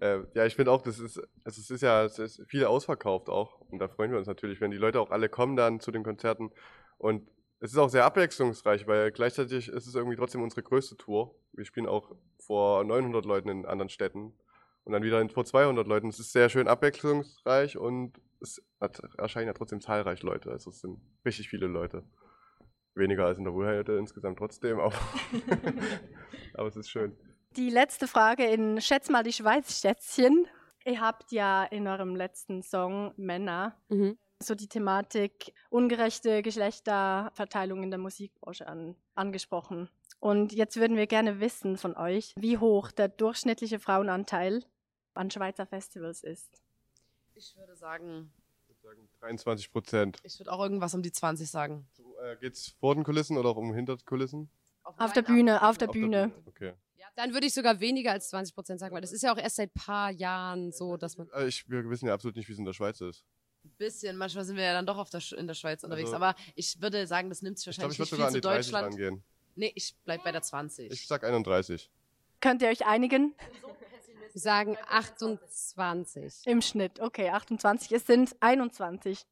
Äh, 0.00 0.20
ja, 0.32 0.46
ich 0.46 0.56
finde 0.56 0.72
auch, 0.72 0.80
das 0.80 0.98
ist, 0.98 1.18
also 1.44 1.60
es 1.60 1.70
ist 1.70 1.82
ja, 1.82 2.04
es 2.04 2.18
ist 2.18 2.42
viel 2.48 2.64
ausverkauft 2.64 3.28
auch. 3.28 3.60
Und 3.70 3.80
da 3.80 3.88
freuen 3.88 4.10
wir 4.10 4.16
uns 4.16 4.26
natürlich, 4.26 4.58
wenn 4.62 4.70
die 4.70 4.78
Leute 4.78 4.98
auch 4.98 5.10
alle 5.10 5.28
kommen 5.28 5.56
dann 5.56 5.78
zu 5.78 5.90
den 5.90 6.02
Konzerten. 6.02 6.50
Und 6.96 7.28
es 7.58 7.72
ist 7.72 7.76
auch 7.76 7.90
sehr 7.90 8.06
abwechslungsreich, 8.06 8.86
weil 8.86 9.12
gleichzeitig 9.12 9.68
ist 9.68 9.86
es 9.86 9.94
irgendwie 9.94 10.16
trotzdem 10.16 10.42
unsere 10.42 10.62
größte 10.62 10.96
Tour. 10.96 11.34
Wir 11.52 11.66
spielen 11.66 11.86
auch 11.86 12.16
vor 12.38 12.82
900 12.84 13.26
Leuten 13.26 13.50
in 13.50 13.66
anderen 13.66 13.90
Städten 13.90 14.32
und 14.84 14.92
dann 14.94 15.02
wieder 15.02 15.28
vor 15.28 15.44
200 15.44 15.86
Leuten. 15.86 16.08
Es 16.08 16.18
ist 16.18 16.32
sehr 16.32 16.48
schön 16.48 16.66
abwechslungsreich 16.66 17.76
und 17.76 18.18
es 18.40 18.62
erscheinen 19.18 19.48
ja 19.48 19.52
trotzdem 19.52 19.82
zahlreich 19.82 20.22
Leute. 20.22 20.50
Also 20.50 20.70
es 20.70 20.80
sind 20.80 20.98
richtig 21.26 21.50
viele 21.50 21.66
Leute. 21.66 22.04
Weniger 23.00 23.26
als 23.26 23.38
in 23.38 23.44
der 23.44 23.52
Wuhlheide 23.54 23.98
insgesamt 23.98 24.38
trotzdem, 24.38 24.78
aber, 24.78 24.94
aber 26.54 26.68
es 26.68 26.76
ist 26.76 26.88
schön. 26.90 27.16
Die 27.56 27.70
letzte 27.70 28.06
Frage 28.06 28.44
in 28.46 28.80
Schätz 28.80 29.08
mal 29.08 29.24
die 29.24 29.32
Schweiz 29.32 29.80
Schätzchen. 29.80 30.46
Ihr 30.84 31.00
habt 31.00 31.32
ja 31.32 31.64
in 31.64 31.88
eurem 31.88 32.14
letzten 32.14 32.62
Song 32.62 33.12
Männer 33.16 33.76
Mhm. 33.88 34.16
so 34.42 34.54
die 34.54 34.68
Thematik 34.68 35.52
ungerechte 35.68 36.42
Geschlechterverteilung 36.42 37.82
in 37.82 37.90
der 37.90 37.98
Musikbranche 37.98 38.66
an, 38.68 38.94
angesprochen. 39.14 39.88
Und 40.20 40.52
jetzt 40.52 40.76
würden 40.76 40.96
wir 40.96 41.06
gerne 41.06 41.40
wissen 41.40 41.76
von 41.76 41.96
euch, 41.96 42.34
wie 42.36 42.58
hoch 42.58 42.90
der 42.92 43.08
durchschnittliche 43.08 43.78
Frauenanteil 43.78 44.64
an 45.14 45.30
Schweizer 45.30 45.66
Festivals 45.66 46.22
ist. 46.22 46.62
Ich 47.34 47.56
würde 47.56 47.74
sagen, 47.74 48.30
Ich 48.68 48.68
würde 48.68 48.80
sagen 49.00 49.08
23 49.20 49.72
Prozent. 49.72 50.18
ich 50.22 50.38
würde 50.38 50.52
auch 50.52 50.62
irgendwas 50.62 50.94
um 50.94 51.02
die 51.02 51.12
20 51.12 51.50
sagen. 51.50 51.86
Äh, 52.22 52.36
geht's 52.36 52.68
vor 52.80 52.94
den 52.94 53.04
Kulissen 53.04 53.36
oder 53.38 53.50
auch 53.50 53.56
um 53.56 53.74
hinter 53.74 53.96
den 53.96 54.04
Kulissen? 54.04 54.50
Auf 54.82 55.12
der 55.12 55.22
Bühne, 55.22 55.62
auf 55.66 55.78
der 55.78 55.88
Auf 55.88 55.92
Bühne. 55.92 56.32
Okay. 56.46 56.74
Dann 57.16 57.32
würde 57.34 57.46
ich 57.46 57.52
sogar 57.54 57.80
weniger 57.80 58.12
als 58.12 58.28
20 58.30 58.54
Prozent 58.54 58.80
sagen, 58.80 58.94
weil 58.94 59.00
das 59.02 59.12
ist 59.12 59.22
ja 59.22 59.32
auch 59.32 59.36
erst 59.36 59.56
seit 59.56 59.74
paar 59.74 60.10
Jahren 60.10 60.70
so, 60.72 60.96
dass 60.96 61.18
man. 61.18 61.28
Also 61.32 61.48
ich, 61.48 61.68
wir 61.68 61.88
wissen 61.90 62.06
ja 62.06 62.14
absolut 62.14 62.36
nicht, 62.36 62.48
wie 62.48 62.52
es 62.52 62.58
in 62.58 62.64
der 62.64 62.72
Schweiz 62.72 63.00
ist. 63.00 63.24
Ein 63.64 63.72
bisschen, 63.76 64.16
manchmal 64.16 64.44
sind 64.44 64.56
wir 64.56 64.62
ja 64.64 64.72
dann 64.72 64.86
doch 64.86 64.96
auf 64.96 65.10
der 65.10 65.20
Sch 65.20 65.32
in 65.32 65.46
der 65.46 65.54
Schweiz 65.54 65.82
unterwegs, 65.82 66.12
Also- 66.12 66.24
aber 66.24 66.34
ich 66.54 66.80
würde 66.80 67.06
sagen, 67.06 67.28
das 67.28 67.42
nimmt 67.42 67.58
sich 67.58 67.66
Ich 67.68 67.76
glaube, 67.76 67.90
wahrscheinlich 67.90 68.12
ich 68.12 68.18
würde 68.18 68.22
nicht 68.32 68.42
sogar 68.42 68.54
viel 68.54 68.56
an 68.56 68.62
zu 68.62 68.72
die 68.72 68.80
30 68.80 68.94
Deutschland. 69.00 69.12
rangehen. 69.16 69.24
Nee, 69.56 69.72
ich 69.74 69.94
bleib 70.04 70.22
bei 70.24 70.32
der 70.32 70.42
20. 70.42 70.92
Ich 70.92 71.06
sag 71.06 71.24
31. 71.24 71.90
Könnt 72.40 72.62
ihr 72.62 72.68
euch 72.68 72.86
einigen? 72.86 73.34
Wir 74.32 74.40
sagen 74.40 74.78
28. 74.88 76.46
Im 76.46 76.62
Schnitt. 76.62 77.00
Okay, 77.00 77.28
28. 77.30 77.92
Es 77.92 78.06
sind 78.06 78.34
21. 78.40 79.26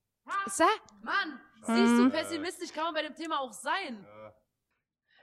Sa? 0.46 0.66
Mann, 1.02 1.40
siehst 1.62 1.98
du, 1.98 2.10
pessimistisch 2.10 2.72
kann 2.72 2.84
man 2.84 2.94
bei 2.94 3.02
dem 3.02 3.14
Thema 3.14 3.40
auch 3.40 3.52
sein. 3.52 4.06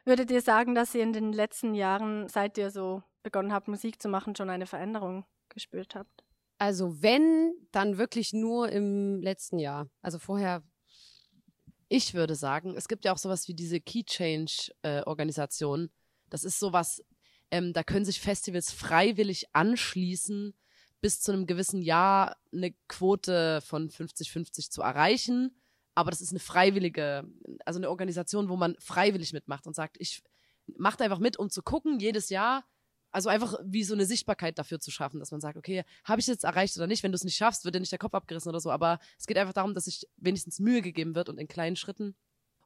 Würdet 0.05 0.29
ihr 0.29 0.41
sagen, 0.41 0.75
dass 0.75 0.93
ihr 0.93 1.01
in 1.01 1.13
den 1.13 1.33
letzten 1.33 1.73
Jahren, 1.73 2.27
seit 2.27 2.57
ihr 2.57 2.69
so 2.69 3.01
begonnen 3.23 3.51
habt, 3.51 3.67
Musik 3.67 4.01
zu 4.01 4.07
machen, 4.07 4.35
schon 4.35 4.49
eine 4.49 4.67
Veränderung 4.67 5.25
gespürt 5.49 5.95
habt? 5.95 6.23
Also 6.57 7.01
wenn, 7.01 7.53
dann 7.71 7.97
wirklich 7.97 8.31
nur 8.31 8.69
im 8.69 9.21
letzten 9.21 9.59
Jahr. 9.59 9.89
Also 10.01 10.19
vorher. 10.19 10.63
Ich 11.87 12.13
würde 12.13 12.35
sagen, 12.35 12.75
es 12.75 12.87
gibt 12.87 13.05
ja 13.05 13.13
auch 13.13 13.17
sowas 13.17 13.47
wie 13.47 13.53
diese 13.53 13.79
Key 13.79 14.03
Change 14.03 14.71
äh, 14.81 15.03
Organisation. 15.03 15.91
Das 16.29 16.43
ist 16.43 16.59
sowas, 16.59 17.03
ähm, 17.51 17.73
da 17.73 17.83
können 17.83 18.05
sich 18.05 18.19
Festivals 18.19 18.71
freiwillig 18.71 19.53
anschließen, 19.53 20.55
bis 21.01 21.21
zu 21.21 21.31
einem 21.31 21.45
gewissen 21.45 21.81
Jahr 21.81 22.37
eine 22.51 22.73
Quote 22.87 23.61
von 23.61 23.89
50-50 23.89 24.71
zu 24.71 24.81
erreichen. 24.81 25.61
Aber 25.95 26.11
das 26.11 26.21
ist 26.21 26.31
eine 26.31 26.39
freiwillige, 26.39 27.27
also 27.65 27.79
eine 27.79 27.89
Organisation, 27.89 28.49
wo 28.49 28.57
man 28.57 28.75
freiwillig 28.79 29.33
mitmacht 29.33 29.65
und 29.65 29.75
sagt, 29.75 29.97
ich 29.99 30.21
mache 30.77 31.03
einfach 31.03 31.19
mit, 31.19 31.37
um 31.37 31.49
zu 31.49 31.63
gucken, 31.63 31.99
jedes 31.99 32.29
Jahr 32.29 32.65
also 33.15 33.29
einfach 33.29 33.57
wie 33.63 33.85
so 33.85 33.93
eine 33.93 34.05
Sichtbarkeit 34.05 34.59
dafür 34.59 34.81
zu 34.81 34.91
schaffen, 34.91 35.21
dass 35.21 35.31
man 35.31 35.39
sagt, 35.39 35.55
okay, 35.55 35.85
habe 36.03 36.19
ich 36.19 36.27
jetzt 36.27 36.43
erreicht 36.43 36.75
oder 36.75 36.85
nicht? 36.85 37.01
Wenn 37.01 37.13
du 37.13 37.15
es 37.15 37.23
nicht 37.23 37.37
schaffst, 37.37 37.63
wird 37.63 37.73
dir 37.73 37.79
nicht 37.79 37.93
der 37.93 37.97
Kopf 37.97 38.13
abgerissen 38.13 38.49
oder 38.49 38.59
so. 38.59 38.71
Aber 38.71 38.99
es 39.17 39.25
geht 39.25 39.37
einfach 39.37 39.53
darum, 39.53 39.73
dass 39.73 39.85
sich 39.85 40.05
wenigstens 40.17 40.59
Mühe 40.59 40.81
gegeben 40.81 41.15
wird 41.15 41.29
und 41.29 41.37
in 41.37 41.47
kleinen 41.47 41.77
Schritten. 41.77 42.17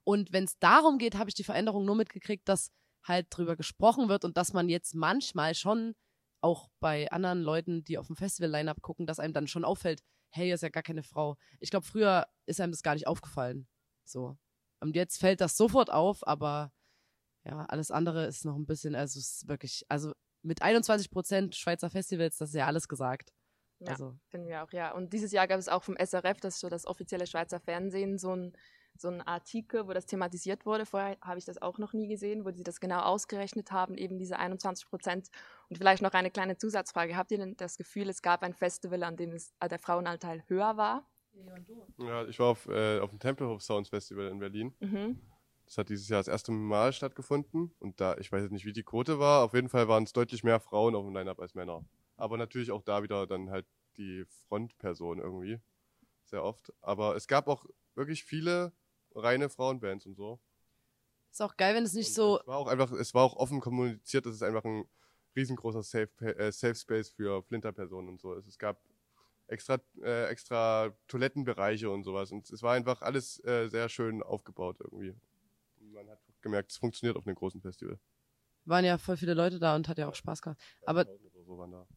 Und 0.04 0.34
wenn 0.34 0.46
es 0.46 0.58
darum 0.58 0.98
geht, 0.98 1.14
habe 1.14 1.30
ich 1.30 1.36
die 1.36 1.44
Veränderung 1.44 1.86
nur 1.86 1.96
mitgekriegt, 1.96 2.50
dass 2.50 2.72
halt 3.04 3.28
drüber 3.30 3.56
gesprochen 3.56 4.10
wird 4.10 4.26
und 4.26 4.38
dass 4.38 4.52
man 4.52 4.70
jetzt 4.70 4.96
manchmal 4.96 5.54
schon 5.54 5.94
auch 6.42 6.68
bei 6.80 7.12
anderen 7.12 7.44
Leuten, 7.44 7.84
die 7.84 8.00
auf 8.00 8.08
dem 8.08 8.16
Festival-Line-Up 8.16 8.82
gucken, 8.82 9.06
dass 9.06 9.20
einem 9.20 9.34
dann 9.34 9.46
schon 9.46 9.64
auffällt, 9.64 10.02
hey, 10.30 10.46
hier 10.46 10.56
ist 10.56 10.64
ja 10.64 10.70
gar 10.70 10.84
keine 10.84 11.04
Frau. 11.04 11.38
Ich 11.60 11.70
glaube, 11.70 11.86
früher 11.86 12.28
ist 12.46 12.62
einem 12.62 12.72
das 12.72 12.84
gar 12.84 12.94
nicht 12.94 13.08
aufgefallen. 13.08 13.68
So. 14.06 14.38
Und 14.80 14.96
jetzt 14.96 15.20
fällt 15.20 15.42
das 15.42 15.58
sofort 15.58 15.92
auf, 15.92 16.26
aber 16.28 16.72
ja, 17.44 17.66
alles 17.66 17.92
andere 17.92 18.26
ist 18.26 18.46
noch 18.46 18.56
ein 18.56 18.66
bisschen, 18.66 18.96
also 18.96 19.20
es 19.20 19.34
ist 19.34 19.48
wirklich, 19.48 19.86
also 19.90 20.14
mit 20.42 20.62
21 20.62 21.12
Prozent 21.12 21.56
Schweizer 21.56 21.90
Festivals, 21.90 22.38
das 22.38 22.50
ist 22.50 22.56
ja 22.56 22.66
alles 22.66 22.88
gesagt. 22.88 23.34
Ja, 23.80 23.92
Also, 23.92 24.18
finden 24.28 24.48
wir 24.48 24.64
auch, 24.64 24.72
ja. 24.72 24.92
Und 24.92 25.14
dieses 25.14 25.32
Jahr 25.32 25.48
gab 25.48 25.60
es 25.60 25.70
auch 25.70 25.84
vom 25.84 25.96
SRF, 25.98 26.40
das 26.42 26.56
ist 26.56 26.60
so 26.62 26.70
das 26.70 26.86
offizielle 26.86 27.28
Schweizer 27.28 27.60
Fernsehen, 27.60 28.18
so 28.18 28.36
ein 28.36 28.54
so 29.02 29.10
ein 29.10 29.22
Artikel, 29.22 29.88
wo 29.88 29.94
das 29.94 30.06
thematisiert 30.06 30.66
wurde. 30.66 30.86
Vorher 30.86 31.18
habe 31.22 31.40
ich 31.40 31.46
das 31.46 31.62
auch 31.62 31.78
noch 31.78 31.94
nie 31.94 32.08
gesehen, 32.08 32.46
wo 32.46 32.52
sie 32.52 32.64
das 32.64 32.80
genau 32.80 33.00
ausgerechnet 33.00 33.72
haben, 33.72 33.98
eben 33.98 34.18
diese 34.18 34.38
21 34.38 34.88
Prozent. 34.88 35.30
Und 35.70 35.78
vielleicht 35.78 36.02
noch 36.02 36.14
eine 36.14 36.32
kleine 36.32 36.58
Zusatzfrage. 36.58 37.16
Habt 37.16 37.32
ihr 37.32 37.38
denn 37.38 37.56
das 37.58 37.78
Gefühl, 37.78 38.10
es 38.10 38.22
gab 38.22 38.44
ein 38.44 38.54
Festival, 38.54 39.04
an 39.04 39.18
dem 39.18 39.32
es, 39.32 39.54
äh, 39.60 39.68
der 39.68 39.80
Frauenanteil 39.80 40.44
höher 40.48 40.78
war? 40.78 41.06
Ja, 41.98 42.26
ich 42.26 42.40
war 42.40 42.48
auf, 42.48 42.68
äh, 42.68 43.00
auf 43.00 43.10
dem 43.10 43.20
Tempelhof 43.20 43.62
Sounds 43.62 43.90
Festival 43.90 44.28
in 44.28 44.40
Berlin. 44.40 44.74
Mhm. 44.80 45.20
Das 45.66 45.78
hat 45.78 45.90
dieses 45.90 46.10
Jahr 46.10 46.20
das 46.20 46.28
erste 46.28 46.52
Mal 46.52 46.94
stattgefunden. 46.94 47.72
Und 47.80 48.02
da, 48.02 48.18
ich 48.18 48.32
weiß 48.32 48.42
jetzt 48.42 48.52
nicht, 48.52 48.66
wie 48.66 48.74
die 48.74 48.84
Quote 48.84 49.20
war. 49.20 49.44
Auf 49.44 49.54
jeden 49.54 49.70
Fall 49.70 49.88
waren 49.88 50.04
es 50.04 50.14
deutlich 50.14 50.44
mehr 50.44 50.60
Frauen 50.60 50.96
auf 50.96 51.06
dem 51.06 51.14
Line-Up 51.14 51.40
als 51.40 51.54
Männer. 51.54 51.86
Aber 52.18 52.38
natürlich 52.38 52.72
auch 52.72 52.82
da 52.82 53.04
wieder 53.04 53.28
dann 53.28 53.52
halt 53.52 53.68
die 53.98 54.26
Frontperson 54.48 55.20
irgendwie. 55.20 55.60
Sehr 56.24 56.44
oft. 56.44 56.74
Aber 56.82 57.16
es 57.16 57.28
gab 57.28 57.48
auch 57.48 57.66
wirklich 57.96 58.24
viele 58.24 58.74
reine 59.16 59.50
Frauenbands 59.50 60.06
und 60.06 60.16
so. 60.16 60.40
ist 61.32 61.42
auch 61.42 61.58
geil, 61.58 61.76
wenn 61.76 61.84
es 61.84 61.94
nicht 61.94 62.10
Und 62.10 62.16
so, 62.16 62.40
Es 62.40 62.48
war 62.48 62.58
auch 62.58 62.68
einfach, 62.68 62.92
es 62.92 63.14
war 63.14 63.24
auch 63.24 63.36
offen 63.36 63.60
kommuniziert, 63.60 64.26
dass 64.26 64.36
es 64.36 64.44
einfach 64.44 64.64
ein 64.66 64.86
riesengroßer 65.36 65.84
Safe, 65.84 66.10
äh, 66.22 66.52
Safe 66.52 66.76
Space 66.76 67.10
für 67.10 67.44
Flinterpersonen 67.44 68.10
und 68.10 68.20
so 68.20 68.34
ist. 68.34 68.48
Es 68.48 68.58
gab 68.58 68.82
extra, 69.48 69.80
äh, 70.02 70.26
extra 70.26 70.96
Toilettenbereiche 71.08 71.90
und 71.90 72.04
sowas. 72.04 72.32
Und 72.32 72.50
es 72.50 72.62
war 72.62 72.74
einfach 72.74 73.02
alles 73.02 73.44
äh, 73.46 73.68
sehr 73.68 73.90
schön 73.90 74.24
aufgebaut 74.24 74.78
irgendwie. 74.80 75.16
Und 75.80 75.94
man 75.94 76.10
hat 76.10 76.20
gemerkt, 76.42 76.72
es 76.72 76.78
funktioniert 76.78 77.18
auf 77.18 77.26
einem 77.26 77.36
großen 77.36 77.62
Festival. 77.62 78.00
waren 78.66 78.86
ja 78.86 78.98
voll 78.98 79.18
viele 79.18 79.34
Leute 79.34 79.60
da 79.60 79.76
und 79.76 79.88
hat 79.88 79.98
ja 79.98 80.08
auch 80.08 80.16
Spaß 80.16 80.42
gehabt. 80.42 80.62
Aber 80.86 81.02
1000 81.02 81.36
oder 81.36 81.44
so 81.44 81.58
waren 81.58 81.72
da. 81.72 81.88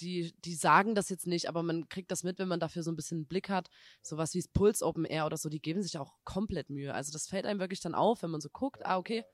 Die, 0.00 0.34
die 0.44 0.54
sagen 0.54 0.94
das 0.94 1.08
jetzt 1.08 1.26
nicht, 1.26 1.48
aber 1.48 1.62
man 1.62 1.88
kriegt 1.88 2.10
das 2.10 2.22
mit, 2.22 2.38
wenn 2.38 2.48
man 2.48 2.60
dafür 2.60 2.82
so 2.82 2.90
ein 2.90 2.96
bisschen 2.96 3.18
einen 3.18 3.26
Blick 3.26 3.48
hat. 3.48 3.68
Sowas 4.02 4.34
wie 4.34 4.38
das 4.38 4.48
Puls 4.48 4.82
Open 4.82 5.04
Air 5.04 5.26
oder 5.26 5.36
so, 5.36 5.48
die 5.48 5.60
geben 5.60 5.82
sich 5.82 5.98
auch 5.98 6.14
komplett 6.24 6.70
Mühe. 6.70 6.94
Also 6.94 7.12
das 7.12 7.26
fällt 7.26 7.46
einem 7.46 7.60
wirklich 7.60 7.80
dann 7.80 7.94
auf, 7.94 8.22
wenn 8.22 8.30
man 8.30 8.40
so 8.40 8.48
guckt, 8.50 8.84
ah, 8.84 8.98
okay. 8.98 9.24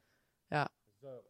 Ja. 0.51 0.71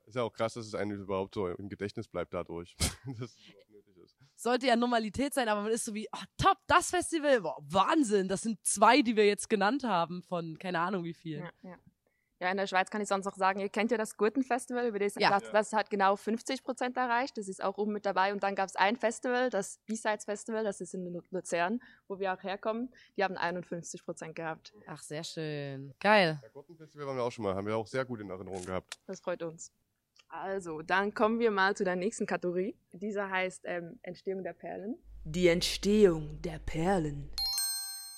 Ist 0.07 0.15
ja 0.15 0.23
auch 0.23 0.33
krass, 0.33 0.55
dass 0.55 0.67
es 0.67 0.75
einem 0.75 1.01
überhaupt 1.01 1.35
so 1.35 1.49
im 1.49 1.69
Gedächtnis 1.69 2.07
bleibt 2.07 2.33
dadurch. 2.33 2.77
dass 3.19 3.31
es 3.31 3.49
überhaupt 3.49 3.71
nötig 3.71 3.97
ist. 3.97 4.17
Sollte 4.37 4.67
ja 4.67 4.77
Normalität 4.77 5.35
sein, 5.35 5.49
aber 5.49 5.63
man 5.63 5.73
ist 5.73 5.85
so 5.85 5.95
wie, 5.95 6.09
oh, 6.13 6.25
top, 6.37 6.59
das 6.67 6.91
Festival, 6.91 7.41
boah, 7.41 7.57
Wahnsinn. 7.61 8.29
Das 8.29 8.43
sind 8.43 8.65
zwei, 8.65 9.03
die 9.03 9.17
wir 9.17 9.27
jetzt 9.27 9.49
genannt 9.49 9.83
haben 9.85 10.23
von 10.23 10.59
keine 10.59 10.79
Ahnung 10.81 11.05
wie 11.05 11.15
viel. 11.15 11.39
Ja, 11.39 11.51
ja. 11.63 11.79
Ja, 12.41 12.51
in 12.51 12.57
der 12.57 12.67
Schweiz 12.67 12.91
kann 12.91 13.01
ich 13.01 13.09
sonst 13.09 13.25
noch 13.27 13.37
sagen, 13.37 13.61
ihr 13.61 13.69
kennt 13.69 13.91
ja 13.91 13.97
das 13.97 14.17
Gurtenfestival, 14.17 14.87
über 14.89 14.99
das, 14.99 15.15
Ja. 15.17 15.31
das, 15.31 15.51
das 15.53 15.73
hat 15.73 15.89
genau 15.91 16.17
50 16.17 16.63
Prozent 16.65 16.97
erreicht. 16.97 17.37
Das 17.39 17.49
ist 17.49 17.63
auch 17.63 17.79
oben 17.79 17.93
mit 17.93 18.05
dabei. 18.05 18.33
Und 18.33 18.43
dann 18.43 18.55
gab 18.55 18.69
es 18.69 18.77
ein 18.77 18.97
Festival, 18.97 19.51
das 19.51 19.79
B-Sides 19.87 20.25
Festival, 20.25 20.65
das 20.65 20.81
ist 20.81 20.95
in 20.95 21.05
Lu- 21.13 21.23
Luzern, 21.31 21.81
wo 22.09 22.19
wir 22.19 22.33
auch 22.35 22.43
herkommen. 22.43 22.93
Die 23.17 23.25
haben 23.25 23.37
51 23.37 24.05
Prozent 24.05 24.35
gehabt. 24.35 24.73
Ach, 24.87 25.01
sehr 25.03 25.23
schön. 25.25 25.95
Geil. 26.01 26.41
Ja, 26.43 26.49
Gurtenfestival 26.51 27.07
waren 27.07 27.17
wir 27.17 27.23
auch 27.25 27.33
schon 27.33 27.45
mal, 27.45 27.55
haben 27.55 27.67
wir 27.67 27.77
auch 27.77 27.87
sehr 27.87 28.05
gut 28.05 28.21
in 28.21 28.31
Erinnerung 28.31 28.65
gehabt. 28.65 28.99
Das 29.07 29.21
freut 29.21 29.43
uns. 29.43 29.73
Also, 30.29 30.83
dann 30.83 31.15
kommen 31.15 31.39
wir 31.39 31.53
mal 31.53 31.77
zu 31.77 31.85
der 31.85 31.95
nächsten 31.95 32.27
Kategorie. 32.27 32.77
Dieser 32.93 33.31
heißt 33.31 33.63
ähm, 33.67 34.01
Entstehung 34.03 34.43
der 34.43 34.53
Perlen. 34.55 34.97
Die 35.25 35.47
Entstehung 35.49 36.43
der 36.43 36.59
Perlen. 36.59 37.31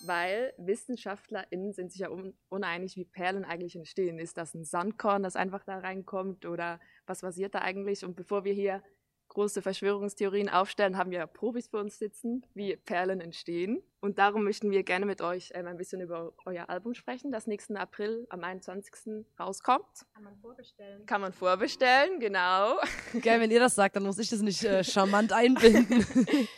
Weil 0.05 0.53
WissenschaftlerInnen 0.59 1.73
sind 1.73 1.93
sich 1.93 2.01
ja 2.01 2.11
un 2.11 2.35
uneinig, 2.49 2.97
wie 2.97 3.05
Perlen 3.05 3.45
eigentlich 3.45 3.77
entstehen. 3.77 4.19
Ist 4.19 4.37
das 4.37 4.55
ein 4.55 4.65
Sandkorn, 4.65 5.23
das 5.23 5.37
einfach 5.37 5.65
da 5.65 5.79
reinkommt 5.79 6.47
oder 6.47 6.81
was 7.07 7.23
passiert 7.23 7.55
da 7.55 7.61
eigentlich? 7.61 8.05
Und 8.05 8.17
bevor 8.17 8.45
wir 8.45 8.53
hier 8.53 8.83
große 9.29 9.63
Verschwörungstheorien 9.63 10.49
aufstellen, 10.49 10.97
haben 10.97 11.11
wir 11.11 11.27
Profis 11.27 11.69
für 11.69 11.79
uns 11.79 11.99
sitzen, 11.99 12.45
wie 12.55 12.77
Perlen 12.77 13.21
entstehen. 13.21 13.83
Und 14.01 14.19
darum 14.19 14.45
möchten 14.45 14.71
wir 14.71 14.83
gerne 14.83 15.07
mit 15.07 15.21
euch 15.21 15.51
ähm, 15.55 15.67
ein 15.67 15.77
bisschen 15.77 16.01
über 16.01 16.33
euer 16.45 16.69
Album 16.69 16.95
sprechen, 16.95 17.33
das 17.33 17.47
nächsten 17.47 17.77
April 17.77 18.27
am 18.31 18.43
21. 18.45 19.27
rauskommt. 19.39 20.07
Kann 20.15 20.25
man 20.25 20.37
vorbestellen. 20.37 21.07
Kann 21.07 21.21
man 21.21 21.33
vorbestellen, 21.33 22.21
genau. 22.21 22.79
Geil, 23.21 23.41
wenn 23.41 23.51
ihr 23.51 23.61
das 23.61 23.75
sagt, 23.75 23.97
dann 23.97 24.05
muss 24.05 24.19
ich 24.19 24.31
das 24.31 24.41
nicht 24.41 24.65
äh, 24.65 24.85
charmant 24.85 25.33
einbinden. 25.33 26.07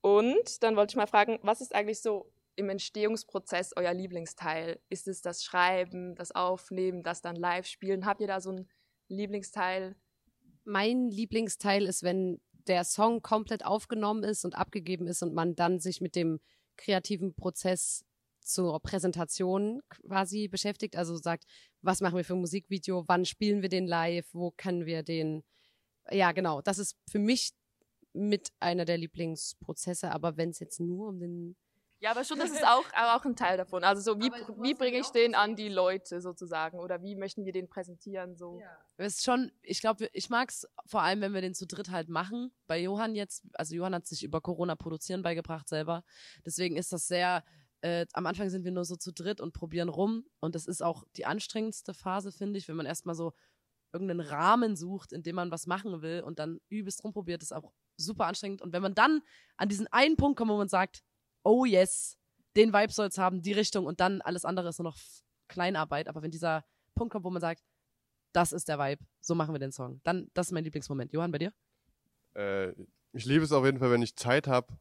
Und 0.00 0.62
dann 0.62 0.76
wollte 0.76 0.92
ich 0.92 0.96
mal 0.96 1.06
fragen, 1.06 1.38
was 1.42 1.60
ist 1.60 1.74
eigentlich 1.74 2.00
so 2.00 2.30
im 2.58 2.68
Entstehungsprozess 2.68 3.72
euer 3.76 3.94
Lieblingsteil? 3.94 4.80
Ist 4.88 5.08
es 5.08 5.22
das 5.22 5.44
Schreiben, 5.44 6.14
das 6.16 6.32
Aufnehmen, 6.32 7.02
das 7.02 7.22
dann 7.22 7.36
live 7.36 7.66
spielen? 7.66 8.04
Habt 8.04 8.20
ihr 8.20 8.26
da 8.26 8.40
so 8.40 8.50
einen 8.50 8.68
Lieblingsteil? 9.08 9.96
Mein 10.64 11.08
Lieblingsteil 11.08 11.84
ist, 11.86 12.02
wenn 12.02 12.40
der 12.52 12.84
Song 12.84 13.22
komplett 13.22 13.64
aufgenommen 13.64 14.24
ist 14.24 14.44
und 14.44 14.56
abgegeben 14.56 15.06
ist 15.06 15.22
und 15.22 15.32
man 15.32 15.54
dann 15.54 15.78
sich 15.78 16.00
mit 16.00 16.16
dem 16.16 16.40
kreativen 16.76 17.34
Prozess 17.34 18.04
zur 18.40 18.80
Präsentation 18.80 19.80
quasi 19.88 20.48
beschäftigt. 20.48 20.96
Also 20.96 21.16
sagt, 21.16 21.44
was 21.80 22.00
machen 22.00 22.16
wir 22.16 22.24
für 22.24 22.34
ein 22.34 22.40
Musikvideo, 22.40 23.04
wann 23.06 23.24
spielen 23.24 23.62
wir 23.62 23.68
den 23.68 23.86
live, 23.86 24.26
wo 24.32 24.50
können 24.50 24.84
wir 24.84 25.02
den. 25.02 25.44
Ja, 26.10 26.32
genau. 26.32 26.60
Das 26.60 26.78
ist 26.78 26.96
für 27.08 27.18
mich 27.18 27.52
mit 28.12 28.50
einer 28.58 28.84
der 28.84 28.98
Lieblingsprozesse. 28.98 30.10
Aber 30.10 30.36
wenn 30.36 30.50
es 30.50 30.58
jetzt 30.58 30.80
nur 30.80 31.08
um 31.08 31.20
den 31.20 31.56
Ja, 32.00 32.12
aber 32.12 32.24
schon, 32.24 32.38
das 32.38 32.50
ist 32.50 32.62
auch, 32.66 32.84
auch 32.94 33.24
ein 33.24 33.36
Teil 33.36 33.56
davon. 33.56 33.82
Also 33.84 34.00
so, 34.02 34.20
wie, 34.20 34.30
wie 34.62 34.74
bringe 34.74 34.98
ich 34.98 35.08
den 35.08 35.34
an 35.34 35.56
die 35.56 35.68
Leute 35.68 36.20
sozusagen? 36.20 36.78
Oder 36.78 37.02
wie 37.02 37.16
möchten 37.16 37.44
wir 37.44 37.52
den 37.52 37.68
präsentieren? 37.68 38.36
So. 38.36 38.62
Es 38.96 39.16
ist 39.16 39.24
schon, 39.24 39.50
ich 39.62 39.80
glaube, 39.80 40.08
ich 40.12 40.30
mag 40.30 40.50
es 40.50 40.66
vor 40.86 41.02
allem, 41.02 41.20
wenn 41.20 41.34
wir 41.34 41.40
den 41.40 41.54
zu 41.54 41.66
dritt 41.66 41.90
halt 41.90 42.08
machen. 42.08 42.52
Bei 42.66 42.78
Johann 42.80 43.14
jetzt, 43.14 43.44
also 43.54 43.74
Johann 43.74 43.94
hat 43.94 44.06
sich 44.06 44.22
über 44.22 44.40
Corona 44.40 44.76
produzieren 44.76 45.22
beigebracht 45.22 45.68
selber. 45.68 46.04
Deswegen 46.46 46.76
ist 46.76 46.92
das 46.92 47.08
sehr, 47.08 47.44
äh, 47.80 48.06
am 48.12 48.26
Anfang 48.26 48.48
sind 48.50 48.64
wir 48.64 48.72
nur 48.72 48.84
so 48.84 48.96
zu 48.96 49.12
dritt 49.12 49.40
und 49.40 49.52
probieren 49.52 49.88
rum. 49.88 50.24
Und 50.40 50.54
das 50.54 50.66
ist 50.66 50.82
auch 50.82 51.04
die 51.16 51.26
anstrengendste 51.26 51.94
Phase, 51.94 52.30
finde 52.30 52.58
ich, 52.58 52.68
wenn 52.68 52.76
man 52.76 52.86
erstmal 52.86 53.14
so 53.14 53.32
irgendeinen 53.92 54.20
Rahmen 54.20 54.76
sucht, 54.76 55.12
in 55.12 55.22
dem 55.22 55.36
man 55.36 55.50
was 55.50 55.66
machen 55.66 56.02
will 56.02 56.22
und 56.22 56.38
dann 56.38 56.60
übelst 56.68 57.02
rumprobiert, 57.02 57.42
ist 57.42 57.52
auch 57.52 57.72
super 57.96 58.26
anstrengend. 58.26 58.62
Und 58.62 58.72
wenn 58.72 58.82
man 58.82 58.94
dann 58.94 59.22
an 59.56 59.68
diesen 59.68 59.86
einen 59.88 60.16
Punkt 60.16 60.38
kommt, 60.38 60.50
wo 60.50 60.56
man 60.56 60.68
sagt, 60.68 61.02
oh 61.48 61.64
yes, 61.64 62.18
den 62.56 62.74
Vibe 62.74 62.92
soll 62.92 63.08
es 63.08 63.16
haben, 63.16 63.40
die 63.40 63.52
Richtung 63.52 63.86
und 63.86 64.00
dann 64.00 64.20
alles 64.20 64.44
andere 64.44 64.68
ist 64.68 64.78
nur 64.78 64.90
noch 64.90 64.98
Kleinarbeit. 65.48 66.06
Aber 66.06 66.20
wenn 66.22 66.30
dieser 66.30 66.64
Punkt 66.94 67.10
kommt, 67.10 67.24
wo 67.24 67.30
man 67.30 67.40
sagt, 67.40 67.64
das 68.32 68.52
ist 68.52 68.68
der 68.68 68.78
Vibe, 68.78 69.02
so 69.20 69.34
machen 69.34 69.54
wir 69.54 69.58
den 69.58 69.72
Song, 69.72 70.00
dann, 70.04 70.30
das 70.34 70.48
ist 70.48 70.52
mein 70.52 70.64
Lieblingsmoment. 70.64 71.12
Johann, 71.12 71.32
bei 71.32 71.38
dir? 71.38 71.52
Äh, 72.34 72.72
ich 73.12 73.24
liebe 73.24 73.44
es 73.44 73.52
auf 73.52 73.64
jeden 73.64 73.78
Fall, 73.78 73.90
wenn 73.90 74.02
ich 74.02 74.14
Zeit 74.14 74.46
habe, 74.46 74.76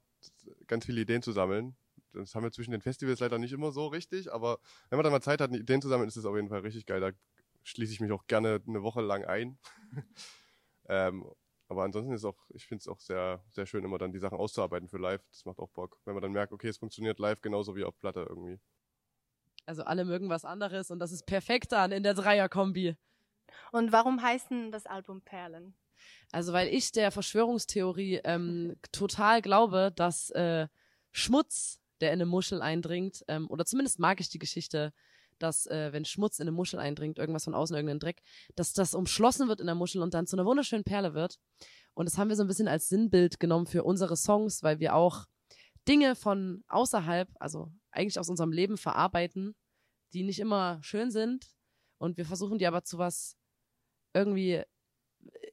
ganz 0.68 0.86
viele 0.86 1.02
Ideen 1.02 1.22
zu 1.22 1.32
sammeln. 1.32 1.78
Das 2.12 2.36
haben 2.36 2.44
wir 2.44 2.52
zwischen 2.52 2.72
den 2.72 2.82
Festivals 2.82 3.22
leider 3.22 3.38
nicht 3.38 3.54
immer 3.54 3.72
so 3.72 3.88
richtig, 3.88 4.32
aber 4.34 4.60
wenn 4.90 4.98
man 4.98 5.04
dann 5.04 5.14
mal 5.14 5.22
Zeit 5.22 5.40
hat, 5.40 5.56
Ideen 5.56 5.82
zu 5.82 5.88
sammeln, 5.88 6.10
ist 6.10 6.18
das 6.18 6.26
auf 6.26 6.36
jeden 6.36 6.50
Fall 6.50 6.60
richtig 6.60 6.86
geil. 6.86 7.00
Da 7.00 7.12
schließe 7.64 7.94
ich 7.94 8.02
mich 8.02 8.12
auch 8.12 8.28
gerne 8.28 8.62
eine 8.68 8.84
Woche 8.84 9.02
lang 9.02 9.24
ein. 9.24 9.58
ähm, 10.90 11.26
aber 11.68 11.84
ansonsten 11.84 12.14
ist 12.14 12.24
auch, 12.24 12.38
ich 12.50 12.66
finde 12.66 12.82
es 12.82 12.88
auch 12.88 13.00
sehr, 13.00 13.44
sehr 13.50 13.66
schön, 13.66 13.84
immer 13.84 13.98
dann 13.98 14.14
die 14.14 14.20
Sachen 14.20 14.38
auszuarbeiten 14.38 14.88
für 14.88 14.98
live. 14.98 15.22
Das 15.30 15.46
macht 15.46 15.60
auch 15.60 15.70
Bock. 15.70 16.00
Wenn 16.06 16.14
man 16.14 16.22
dann 16.22 16.32
merkt, 16.32 16.54
okay, 16.54 16.70
es 16.70 16.78
funktioniert 16.78 17.20
live 17.20 17.42
genauso 17.42 17.76
wie 17.76 17.84
auf 17.84 17.98
Platte 17.98 18.26
irgendwie. 18.28 18.60
Also 19.66 19.84
alle 19.84 20.06
mögen 20.06 20.30
was 20.30 20.46
anderes 20.46 20.92
und 20.92 21.00
das 21.00 21.12
ist 21.12 21.26
perfekt 21.26 21.74
dann 21.74 21.92
in 21.92 22.04
der 22.04 22.14
Dreierkombi. 22.14 22.96
Und 23.72 23.92
warum 23.92 24.22
heißt 24.22 24.50
denn 24.50 24.72
das 24.72 24.86
Album 24.86 25.22
Perlen? 25.22 25.76
Also 26.32 26.54
weil 26.54 26.70
ich 26.70 26.92
der 26.94 27.12
Verschwörungstheorie 27.12 28.22
ähm, 28.24 28.78
total 28.92 29.42
glaube, 29.42 29.92
dass 29.94 30.30
äh, 30.32 30.68
Schmutz, 31.12 31.82
der 32.00 32.10
in 32.10 32.22
eine 32.22 32.26
Muschel 32.26 32.62
eindringt, 32.62 33.26
ähm, 33.28 33.50
oder 33.50 33.66
zumindest 33.66 34.00
mag 34.00 34.22
ich 34.22 34.30
die 34.30 34.40
Geschichte, 34.40 34.94
dass 35.40 35.66
äh, 35.68 35.92
wenn 35.94 36.06
Schmutz 36.06 36.40
in 36.40 36.44
eine 36.44 36.52
Muschel 36.52 36.80
eindringt, 36.80 37.20
irgendwas 37.20 37.46
von 37.46 37.54
außen, 37.54 37.76
irgendein 37.76 38.00
Dreck, 38.00 38.22
dass 38.56 38.74
das 38.74 38.94
umschlossen 38.94 39.48
wird 39.48 39.60
in 39.60 39.68
der 39.68 39.76
Muschel 39.76 40.02
und 40.02 40.14
dann 40.14 40.28
zu 40.28 40.36
einer 40.36 40.46
wunderschönen 40.46 40.84
Perle 40.84 41.14
wird. 41.14 41.38
Und 41.94 42.06
das 42.06 42.18
haben 42.18 42.30
wir 42.30 42.36
so 42.36 42.44
ein 42.44 42.48
bisschen 42.48 42.68
als 42.68 42.90
Sinnbild 42.90 43.40
genommen 43.40 43.66
für 43.66 43.84
unsere 43.84 44.16
Songs, 44.16 44.64
weil 44.64 44.80
wir 44.80 44.96
auch 44.96 45.26
Dinge 45.88 46.16
von 46.16 46.64
außerhalb, 46.68 47.30
also 47.40 47.72
eigentlich 47.92 48.20
aus 48.20 48.30
unserem 48.30 48.52
Leben 48.52 48.78
verarbeiten, 48.78 49.56
die 50.14 50.24
nicht 50.24 50.40
immer 50.40 50.80
schön 50.82 51.12
sind. 51.12 51.48
Und 51.98 52.18
wir 52.18 52.26
versuchen 52.26 52.58
die 52.58 52.68
aber 52.68 52.84
zu 52.84 52.98
was 52.98 53.36
irgendwie 54.14 54.64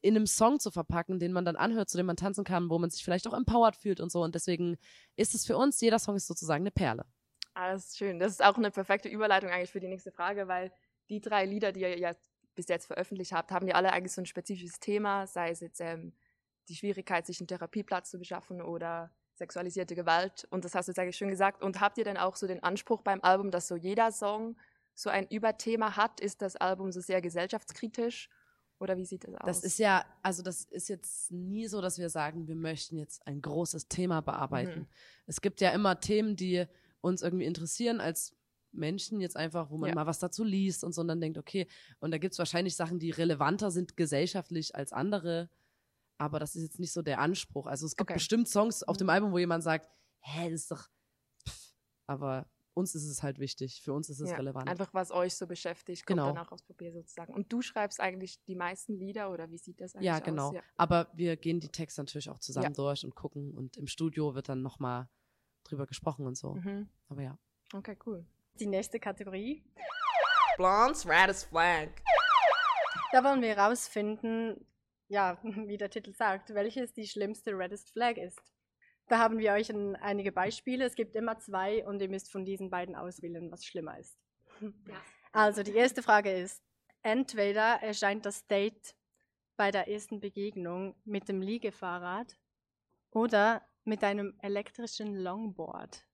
in 0.03 0.17
einem 0.17 0.27
Song 0.27 0.61
zu 0.61 0.71
verpacken, 0.71 1.19
den 1.19 1.33
man 1.33 1.45
dann 1.45 1.57
anhört, 1.57 1.89
zu 1.89 1.97
dem 1.97 2.07
man 2.07 2.17
tanzen 2.17 2.45
kann, 2.45 2.69
wo 2.69 2.79
man 2.79 2.91
sich 2.91 3.03
vielleicht 3.03 3.27
auch 3.27 3.33
empowered 3.33 3.77
fühlt 3.77 4.01
und 4.01 4.13
so. 4.13 4.23
Und 4.23 4.35
deswegen 4.35 4.77
ist 5.17 5.35
es 5.35 5.47
für 5.47 5.57
uns, 5.57 5.81
jeder 5.81 5.99
Song 5.99 6.17
ist 6.17 6.27
sozusagen 6.27 6.63
eine 6.63 6.71
Perle. 6.71 7.07
Ah, 7.55 7.73
das 7.73 7.87
ist 7.87 7.99
schön. 7.99 8.19
Das 8.19 8.33
ist 8.33 8.45
auch 8.45 8.57
eine 8.57 8.71
perfekte 8.71 9.09
Überleitung 9.09 9.51
eigentlich 9.51 9.71
für 9.71 9.81
die 9.81 9.89
nächste 9.89 10.11
Frage, 10.11 10.49
weil 10.49 10.73
die 11.09 11.21
drei 11.21 11.47
Lieder, 11.47 11.73
die 11.73 11.81
ihr 11.81 11.99
ja 11.99 12.15
bis 12.55 12.69
jetzt 12.69 12.87
veröffentlicht 12.87 13.33
habt, 13.33 13.51
haben 13.51 13.67
ja 13.67 13.75
alle 13.75 13.93
eigentlich 13.93 14.13
so 14.13 14.21
ein 14.21 14.27
spezifisches 14.27 14.81
Thema, 14.81 15.27
sei 15.27 15.51
es 15.51 15.61
jetzt 15.61 15.81
ähm, 15.81 16.13
die 16.69 16.75
Schwierigkeit, 16.75 17.27
sich 17.27 17.41
einen 17.41 17.49
Therapieplatz 17.49 18.11
zu 18.11 18.19
beschaffen 18.19 18.61
oder 18.61 19.11
sexualisierte 19.35 19.95
Gewalt. 19.95 20.47
Und 20.51 20.65
das 20.65 20.75
hast 20.75 20.87
du 20.87 20.91
jetzt 20.91 20.99
eigentlich 20.99 21.17
schön 21.17 21.29
gesagt. 21.29 21.63
Und 21.63 21.81
habt 21.81 21.99
ihr 21.99 22.05
denn 22.05 22.17
auch 22.17 22.37
so 22.37 22.47
den 22.47 22.63
Anspruch 22.63 23.03
beim 23.03 23.21
Album, 23.23 23.51
dass 23.51 23.69
so 23.69 23.77
jeder 23.77 24.13
Song 24.13 24.57
so 24.95 25.11
ein 25.11 25.27
Überthema 25.29 25.97
hat? 25.97 26.21
Ist 26.21 26.43
das 26.43 26.57
Album 26.57 26.93
so 26.93 27.01
sehr 27.01 27.21
gesellschaftskritisch? 27.21 28.29
Oder 28.79 28.97
wie 28.97 29.05
sieht 29.05 29.25
das 29.25 29.35
aus? 29.35 29.47
Das 29.47 29.65
ist 29.65 29.79
ja, 29.79 30.05
also 30.23 30.43
das 30.43 30.65
ist 30.65 30.89
jetzt 30.89 31.31
nie 31.31 31.67
so, 31.67 31.81
dass 31.81 31.99
wir 31.99 32.11
sagen, 32.11 32.49
wir 32.49 32.57
möchten 32.57 32.97
jetzt 32.97 33.27
ein 33.27 33.41
großes 33.41 33.89
Thema 33.89 34.21
bearbeiten. 34.21 34.81
Mhm. 34.81 34.89
Es 35.27 35.41
gibt 35.41 35.61
ja 35.61 35.71
immer 35.71 36.01
Themen, 36.01 36.37
die 36.37 36.67
uns 37.05 37.23
irgendwie 37.23 37.45
interessieren 37.45 38.01
als 38.01 38.35
Menschen 38.73 39.21
jetzt 39.21 39.37
einfach, 39.37 39.71
wo 39.71 39.77
man 39.77 39.91
Ja. 39.91 39.95
mal 39.95 40.07
was 40.07 40.19
dazu 40.19 40.43
liest 40.43 40.83
und 40.83 40.93
so 40.93 41.03
und 41.03 41.09
dann 41.09 41.21
denkt, 41.21 41.39
okay, 41.39 41.69
und 42.01 42.11
da 42.11 42.19
gibt's 42.19 42.39
wahrscheinlich 42.39 42.75
Sachen, 42.75 42.99
die 42.99 43.11
relevanter 43.11 43.71
sind 43.71 43.97
gesellschaftlich 43.97 44.75
als 44.75 44.93
andere, 44.93 45.49
aber 46.19 46.41
das 46.41 46.57
ist 46.57 46.63
jetzt 46.63 46.81
nicht 46.81 46.93
so 46.93 47.03
der 47.03 47.21
Anspruch. 47.21 47.67
Also 47.67 47.87
es 47.87 47.95
gibt 47.97 48.11
Okay. 48.11 48.15
bestimmt 48.15 48.49
Songs 48.49 48.83
auf 48.83 48.97
dem 48.97 49.11
Album, 49.11 49.31
wo 49.33 49.39
jemand 49.39 49.63
sagt, 49.63 49.89
hä, 50.21 50.51
das 50.51 50.63
ist 50.63 50.71
doch, 50.73 50.89
pff, 51.49 51.75
aber 52.09 52.51
uns 52.77 52.97
ist 52.97 53.05
es 53.05 53.23
halt 53.23 53.39
wichtig, 53.39 53.81
für 53.83 53.93
uns 53.93 54.09
ist 54.09 54.19
es 54.21 54.31
Ja, 54.31 54.37
relevant. 54.37 54.69
Einfach, 54.69 54.93
was 54.93 55.13
euch 55.13 55.35
so 55.35 55.47
beschäftigt, 55.47 56.05
kommt 56.07 56.19
Genau. 56.19 56.33
dann 56.35 56.45
auch 56.45 56.51
aufs 56.51 56.65
Papier 56.65 56.93
sozusagen. 56.93 57.33
Und 57.33 57.53
du 57.53 57.63
schreibst 57.63 58.01
eigentlich 58.01 58.43
die 58.47 58.57
meisten 58.57 58.97
Lieder 58.99 59.31
oder 59.31 59.49
wie 59.53 59.59
sieht 59.59 59.81
das 59.81 59.95
eigentlich 59.95 60.07
Ja, 60.07 60.19
aus? 60.19 60.25
genau. 60.25 60.53
Ja. 60.53 60.63
Aber 60.77 61.09
wir 61.15 61.37
gehen 61.37 61.61
die 61.61 61.69
Texte 61.69 62.01
natürlich 62.01 62.29
auch 62.31 62.41
zusammen 62.41 62.65
Ja. 62.65 62.71
durch 62.75 63.05
und 63.05 63.15
gucken 63.15 63.53
und 63.55 63.77
im 63.77 63.87
Studio 63.87 64.35
wird 64.35 64.49
dann 64.49 64.63
nochmal 64.63 65.09
drüber 65.65 65.87
gesprochen 65.87 66.27
und 66.27 66.37
so. 66.37 66.55
Mhm. 66.55 66.89
Aber 67.09 67.23
ja. 67.23 67.39
Okay, 67.73 67.97
cool. 68.07 68.25
Die 68.61 68.67
nächste 68.67 69.01
Kategorie. 69.01 69.65
Blondes 70.57 71.07
red 71.07 71.29
as 71.29 71.45
flag. 71.45 71.89
Da 73.13 73.23
wollen 73.25 73.43
wir 73.43 73.57
herausfinden, 73.57 74.67
ja, 75.09 75.39
wie 75.43 75.77
der 75.77 75.91
Titel 75.91 76.13
sagt, 76.13 76.55
welches 76.55 76.93
die 76.93 77.07
schlimmste 77.07 77.57
Reddest 77.57 77.91
Flag 77.93 78.17
ist. 78.17 78.41
Da 79.09 79.19
haben 79.19 79.39
wir 79.39 79.53
euch 79.53 79.71
ein, 79.71 79.97
einige 79.97 80.33
Beispiele. 80.33 80.85
Es 80.85 80.95
gibt 80.95 81.15
immer 81.15 81.39
zwei 81.39 81.87
und 81.87 82.01
ihr 82.01 82.09
müsst 82.09 82.33
von 82.33 82.45
diesen 82.45 82.71
beiden 82.71 82.97
auswählen, 82.97 83.51
was 83.51 83.65
schlimmer 83.65 83.99
ist. 83.99 84.19
Also 85.33 85.63
die 85.63 85.75
erste 85.75 86.03
Frage 86.03 86.33
ist, 86.33 86.63
entweder 87.03 87.83
erscheint 87.83 88.25
das 88.25 88.47
Date 88.47 88.97
bei 89.57 89.71
der 89.71 89.89
ersten 89.89 90.21
Begegnung 90.21 90.97
mit 91.05 91.29
dem 91.29 91.43
Liegefahrrad 91.43 92.37
oder 93.11 93.63
mit 93.85 94.03
einem 94.05 94.35
elektrischen 94.41 95.15
Longboard. 95.17 96.05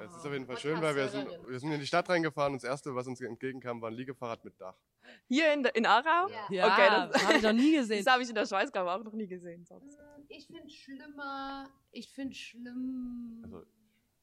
Es 0.00 0.10
ist 0.16 0.26
auf 0.26 0.32
jeden 0.32 0.46
Fall 0.46 0.58
schön, 0.58 0.80
weil 0.82 0.96
wir 0.96 1.08
sind, 1.08 1.28
wir 1.46 1.58
sind 1.60 1.70
in 1.70 1.78
die 1.78 1.86
Stadt 1.86 2.08
reingefahren 2.08 2.52
und 2.54 2.62
das 2.62 2.68
Erste, 2.68 2.94
was 2.96 3.06
uns 3.06 3.20
entgegenkam, 3.20 3.80
war 3.80 3.90
ein 3.90 3.94
Liegefahrrad 3.94 4.44
mit 4.44 4.60
Dach. 4.60 4.76
Hier 5.28 5.52
in, 5.52 5.64
in 5.66 5.86
Aarau? 5.86 6.28
Ja. 6.50 6.66
Okay, 6.72 6.88
das- 7.12 7.24
habe 7.24 7.36
ich 7.36 7.42
noch 7.42 7.52
nie 7.52 7.72
gesehen. 7.76 8.04
Das 8.04 8.12
habe 8.12 8.22
ich 8.24 8.28
in 8.28 8.34
der 8.34 8.46
Schweiz, 8.46 8.72
glaube 8.72 8.90
ich, 8.90 8.96
auch 8.96 9.04
noch 9.04 9.12
nie 9.12 9.28
gesehen. 9.28 9.64
Sonst. 9.64 9.98
Ich 10.28 10.46
finde 10.48 10.68
schlimmer, 10.68 11.68
ich 11.92 12.10
finde 12.10 12.34
schlimm. 12.34 13.40
Also 13.44 13.64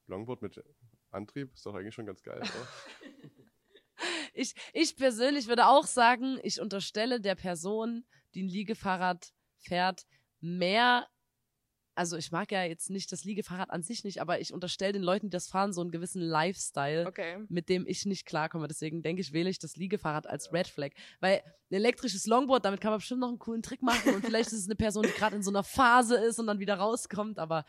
Longboard 0.08 0.42
mit 0.42 0.62
Antrieb 1.10 1.54
ist 1.54 1.64
doch 1.64 1.74
eigentlich 1.74 1.94
schon 1.94 2.06
ganz 2.06 2.22
geil. 2.22 2.38
Oder? 2.40 3.10
Ich, 4.34 4.54
ich 4.72 4.96
persönlich 4.96 5.46
würde 5.46 5.66
auch 5.68 5.86
sagen, 5.86 6.40
ich 6.42 6.60
unterstelle 6.60 7.20
der 7.20 7.34
Person, 7.34 8.04
die 8.34 8.42
ein 8.42 8.48
Liegefahrrad 8.48 9.32
fährt, 9.58 10.06
mehr. 10.40 11.06
Also 11.94 12.16
ich 12.16 12.32
mag 12.32 12.50
ja 12.50 12.64
jetzt 12.64 12.88
nicht 12.88 13.12
das 13.12 13.24
Liegefahrrad 13.24 13.70
an 13.70 13.82
sich 13.82 14.02
nicht, 14.02 14.20
aber 14.22 14.40
ich 14.40 14.54
unterstelle 14.54 14.94
den 14.94 15.02
Leuten, 15.02 15.26
die 15.26 15.34
das 15.34 15.48
fahren, 15.48 15.74
so 15.74 15.82
einen 15.82 15.90
gewissen 15.90 16.22
Lifestyle, 16.22 17.06
Okay. 17.06 17.44
mit 17.48 17.68
dem 17.68 17.86
ich 17.86 18.06
nicht 18.06 18.24
klarkomme. 18.24 18.66
Deswegen 18.66 19.02
denke 19.02 19.20
ich, 19.20 19.32
wähle 19.34 19.50
ich 19.50 19.58
das 19.58 19.76
Liegefahrrad 19.76 20.26
als 20.26 20.52
Red 20.54 20.68
Flag. 20.68 20.92
Weil 21.20 21.42
ein 21.70 21.74
elektrisches 21.74 22.26
Longboard, 22.26 22.64
damit 22.64 22.80
kann 22.80 22.92
man 22.92 22.98
bestimmt 22.98 23.20
noch 23.20 23.28
einen 23.28 23.38
coolen 23.38 23.62
Trick 23.62 23.82
machen 23.82 24.14
und 24.14 24.24
vielleicht 24.24 24.52
ist 24.52 24.60
es 24.60 24.66
eine 24.66 24.76
Person, 24.76 25.02
die 25.04 25.12
gerade 25.12 25.36
in 25.36 25.42
so 25.42 25.50
einer 25.50 25.64
Phase 25.64 26.16
ist 26.16 26.38
und 26.38 26.46
dann 26.46 26.60
wieder 26.60 26.76
rauskommt, 26.76 27.38
aber 27.38 27.64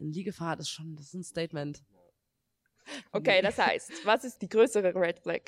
ein 0.00 0.10
Liegefahrrad 0.10 0.60
ist 0.60 0.70
schon, 0.70 0.96
das 0.96 1.06
ist 1.08 1.14
ein 1.14 1.22
Statement. 1.24 1.82
Okay, 3.12 3.42
das 3.42 3.58
heißt, 3.58 4.04
was 4.04 4.24
ist 4.24 4.40
die 4.40 4.48
größere 4.48 4.94
Red 4.94 5.18
Flag? 5.18 5.40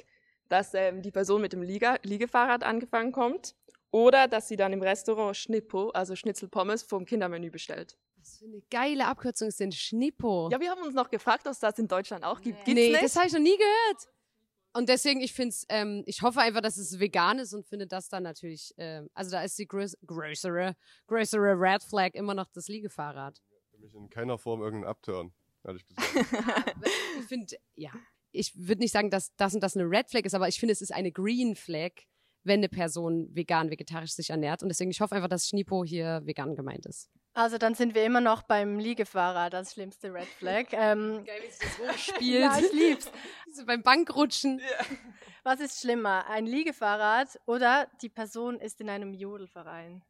Dass 0.48 0.74
ähm, 0.74 1.02
die 1.02 1.10
Person 1.10 1.40
mit 1.40 1.52
dem 1.52 1.62
Liege 1.62 1.96
Liegefahrrad 2.02 2.64
angefangen 2.64 3.12
kommt 3.12 3.54
oder 3.90 4.28
dass 4.28 4.48
sie 4.48 4.56
dann 4.56 4.72
im 4.72 4.82
Restaurant 4.82 5.36
Schnippo, 5.36 5.90
also 5.90 6.16
Schnitzelpommes, 6.16 6.82
vom 6.82 7.04
Kindermenü 7.04 7.50
bestellt. 7.50 7.96
Was 8.18 8.38
für 8.38 8.46
eine 8.46 8.60
geile 8.70 9.06
Abkürzung 9.06 9.48
ist 9.48 9.60
denn 9.60 9.72
Schnippo? 9.72 10.48
Ja, 10.50 10.60
wir 10.60 10.70
haben 10.70 10.82
uns 10.82 10.94
noch 10.94 11.08
gefragt, 11.08 11.46
ob 11.46 11.52
es 11.52 11.60
das 11.60 11.78
in 11.78 11.86
Deutschland 11.86 12.24
auch 12.24 12.40
gibt. 12.40 12.64
Gibt's 12.64 12.80
nee, 12.80 12.90
nicht? 12.90 13.02
das 13.02 13.16
habe 13.16 13.28
ich 13.28 13.32
noch 13.32 13.40
nie 13.40 13.56
gehört. 13.56 14.08
Und 14.74 14.88
deswegen, 14.88 15.20
ich 15.20 15.32
finde 15.32 15.54
ähm, 15.68 16.02
ich 16.06 16.22
hoffe 16.22 16.40
einfach, 16.40 16.60
dass 16.60 16.76
es 16.76 16.98
vegan 16.98 17.38
ist 17.38 17.54
und 17.54 17.66
finde 17.66 17.86
das 17.86 18.08
dann 18.08 18.22
natürlich, 18.22 18.74
ähm, 18.76 19.08
also 19.14 19.30
da 19.30 19.42
ist 19.42 19.58
die 19.58 19.66
größ 19.66 19.96
größere, 20.06 20.76
größere 21.06 21.54
Red 21.58 21.82
Flag 21.82 22.10
immer 22.14 22.34
noch 22.34 22.48
das 22.52 22.68
Liegefahrrad. 22.68 23.40
Für 23.70 23.78
mich 23.78 23.94
in 23.94 24.10
keiner 24.10 24.36
Form 24.36 24.62
irgendein 24.62 24.90
Upturn, 24.90 25.32
ehrlich 25.64 25.86
gesagt. 25.86 26.08
ich 27.20 27.26
finde, 27.26 27.56
ja, 27.76 27.92
ich 28.32 28.52
würde 28.56 28.82
nicht 28.82 28.92
sagen, 28.92 29.10
dass 29.10 29.34
das 29.36 29.54
und 29.54 29.62
das 29.62 29.76
eine 29.76 29.88
Red 29.88 30.10
Flag 30.10 30.24
ist, 30.24 30.34
aber 30.34 30.48
ich 30.48 30.60
finde, 30.60 30.72
es 30.72 30.82
ist 30.82 30.92
eine 30.92 31.12
Green 31.12 31.56
Flag, 31.56 31.92
wenn 32.44 32.60
eine 32.60 32.68
Person 32.68 33.28
vegan, 33.34 33.70
vegetarisch 33.70 34.12
sich 34.12 34.30
ernährt. 34.30 34.62
Und 34.62 34.68
deswegen, 34.68 34.90
ich 34.90 35.00
hoffe 35.00 35.14
einfach, 35.14 35.28
dass 35.28 35.48
Schnipo 35.48 35.84
hier 35.84 36.20
vegan 36.24 36.54
gemeint 36.54 36.86
ist. 36.86 37.10
Also 37.38 37.56
dann 37.56 37.76
sind 37.76 37.94
wir 37.94 38.04
immer 38.04 38.20
noch 38.20 38.42
beim 38.42 38.80
Liegefahrrad 38.80 39.54
als 39.54 39.74
schlimmste 39.74 40.12
Red 40.12 40.26
Flag. 40.26 40.66
ähm, 40.72 41.24
Geil, 41.24 41.40
wie 41.44 41.50
sich 41.52 41.60
das 41.60 41.78
hochspielt. 41.94 42.40
ja, 42.40 42.58
ich 42.58 42.72
lieb's. 42.72 43.12
so 43.52 43.64
beim 43.64 43.84
Bankrutschen. 43.84 44.60
Was 45.44 45.60
ist 45.60 45.80
schlimmer, 45.80 46.26
ein 46.28 46.46
Liegefahrrad 46.46 47.38
oder 47.46 47.86
die 48.02 48.08
Person 48.08 48.58
ist 48.58 48.80
in 48.80 48.90
einem 48.90 49.14
Jodelverein? 49.14 50.02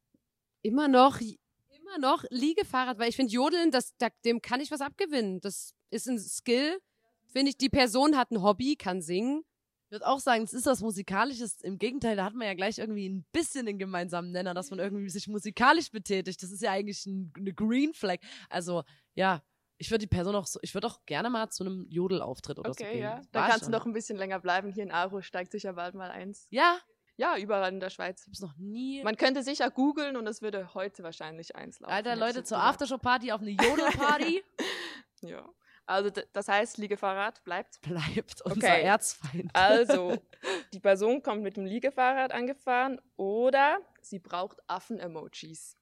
Immer 0.63 0.89
noch, 0.89 1.21
immer 1.21 1.99
noch 1.99 2.25
Liegefahrrad, 2.31 2.99
weil 2.99 3.11
ich 3.11 3.17
finde, 3.17 3.35
Jodeln, 3.35 3.73
das, 3.73 3.95
da, 3.99 4.09
dem 4.25 4.41
kann 4.41 4.63
ich 4.63 4.71
was 4.71 4.81
abgewinnen. 4.81 5.43
Das 5.43 5.75
ist 5.91 6.09
ein 6.09 6.19
Skill. 6.19 6.79
Finde 7.27 7.51
ich, 7.51 7.59
die 7.59 7.69
Person 7.69 8.17
hat 8.17 8.31
ein 8.31 8.43
Hobby, 8.43 8.75
kann 8.75 9.03
singen. 9.03 9.45
Ich 9.89 9.93
würde 9.93 10.07
auch 10.07 10.21
sagen, 10.21 10.43
es 10.45 10.53
ist 10.53 10.67
was 10.67 10.81
Musikalisches. 10.83 11.63
Im 11.63 11.79
Gegenteil, 11.79 12.15
da 12.15 12.25
hat 12.27 12.35
man 12.35 12.47
ja 12.47 12.53
gleich 12.53 12.77
irgendwie 12.77 13.09
ein 13.09 13.25
bisschen 13.33 13.65
den 13.65 13.79
gemeinsamen 13.79 14.33
Nenner, 14.33 14.53
dass 14.53 14.69
man 14.69 14.79
irgendwie 14.81 15.09
sich 15.09 15.29
musikalisch 15.29 15.91
betätigt. 15.91 16.43
Das 16.43 16.51
ist 16.53 16.61
ja 16.61 16.73
eigentlich 16.73 17.07
ein, 17.07 17.33
eine 17.35 17.55
Green 17.55 17.95
Flag. 17.95 18.19
Also, 18.51 18.85
ja, 19.15 19.43
ich 19.79 19.91
würde 19.91 20.01
die 20.03 20.07
Person 20.15 20.35
auch 20.37 20.47
so, 20.47 20.59
ich 20.63 20.75
würde 20.75 20.89
auch 20.89 21.01
gerne 21.07 21.31
mal 21.31 21.49
zu 21.49 21.65
einem 21.65 21.87
Jodelauftritt 21.89 22.59
oder 22.59 22.69
so 22.75 22.85
Okay, 22.85 22.93
gehen. 22.93 23.03
ja. 23.03 23.17
War 23.17 23.23
Da 23.33 23.47
kannst 23.49 23.65
schon. 23.65 23.73
du 23.73 23.79
noch 23.79 23.87
ein 23.87 23.95
bisschen 23.95 24.19
länger 24.19 24.41
bleiben. 24.41 24.71
Hier 24.73 24.83
in 24.83 24.91
Aro 24.91 25.23
steigt 25.23 25.53
sicher 25.53 25.73
bald 25.73 25.95
mal 25.95 26.11
eins. 26.11 26.49
Ja, 26.51 26.79
Ja, 27.17 27.39
überall 27.39 27.73
in 27.73 27.81
der 27.81 27.89
Schweiz. 27.89 28.21
ich 28.21 28.27
hab's 28.27 28.41
noch 28.41 28.57
nie. 28.59 29.03
Man 29.05 29.17
könnte 29.17 29.43
sicher 29.43 29.71
googeln 29.71 30.17
und 30.19 30.27
es 30.27 30.43
würde 30.43 30.75
heute 30.75 31.03
wahrscheinlich 31.03 31.57
eins 31.57 31.81
laufen. 31.81 31.95
Alter, 31.95 32.15
Leute, 32.15 32.45
zur. 32.45 32.59
Aftershow-Party 32.63 33.33
auf 33.33 33.41
eine 33.41 33.53
Jodelparty 33.53 34.43
Ja. 35.23 35.49
Also 35.89 36.11
das 36.11 36.49
heißt, 36.49 36.77
Liegefahrrad 36.77 37.43
bleibt. 37.45 37.81
bleibt 37.81 38.43
unser 38.43 38.57
Okay. 38.59 38.83
Erzfeind. 38.83 39.51
Also, 39.55 40.19
die 40.75 40.81
Person 40.81 41.23
kommt 41.23 41.43
mit 41.43 41.57
dem 41.57 41.65
Liegefahrrad 41.65 42.31
angefahren 42.33 43.01
oder 43.17 43.81
sie 44.03 44.19
braucht 44.19 44.59
Affen-Emojis. 44.67 45.79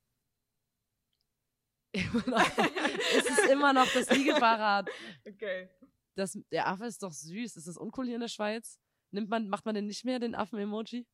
Immer 1.91 2.23
noch, 2.29 2.59
es 3.17 3.25
ist 3.25 3.51
immer 3.51 3.73
noch 3.73 3.93
das 3.93 4.09
Liegefahrrad. 4.11 4.89
Okay. 5.27 5.71
Das, 6.15 6.39
der 6.53 6.69
Affe 6.69 6.87
ist 6.87 7.03
doch 7.03 7.13
süß. 7.13 7.57
Ist 7.57 7.67
das 7.67 7.77
uncool 7.77 8.07
hier 8.07 8.15
in 8.15 8.21
der 8.21 8.29
Schweiz? 8.29 8.79
Nimmt 9.11 9.29
man, 9.29 9.49
macht 9.49 9.65
man 9.67 9.75
denn 9.75 9.87
nicht 9.87 10.05
mehr 10.05 10.21
den 10.21 10.37
Affen-Emoji? 10.37 11.05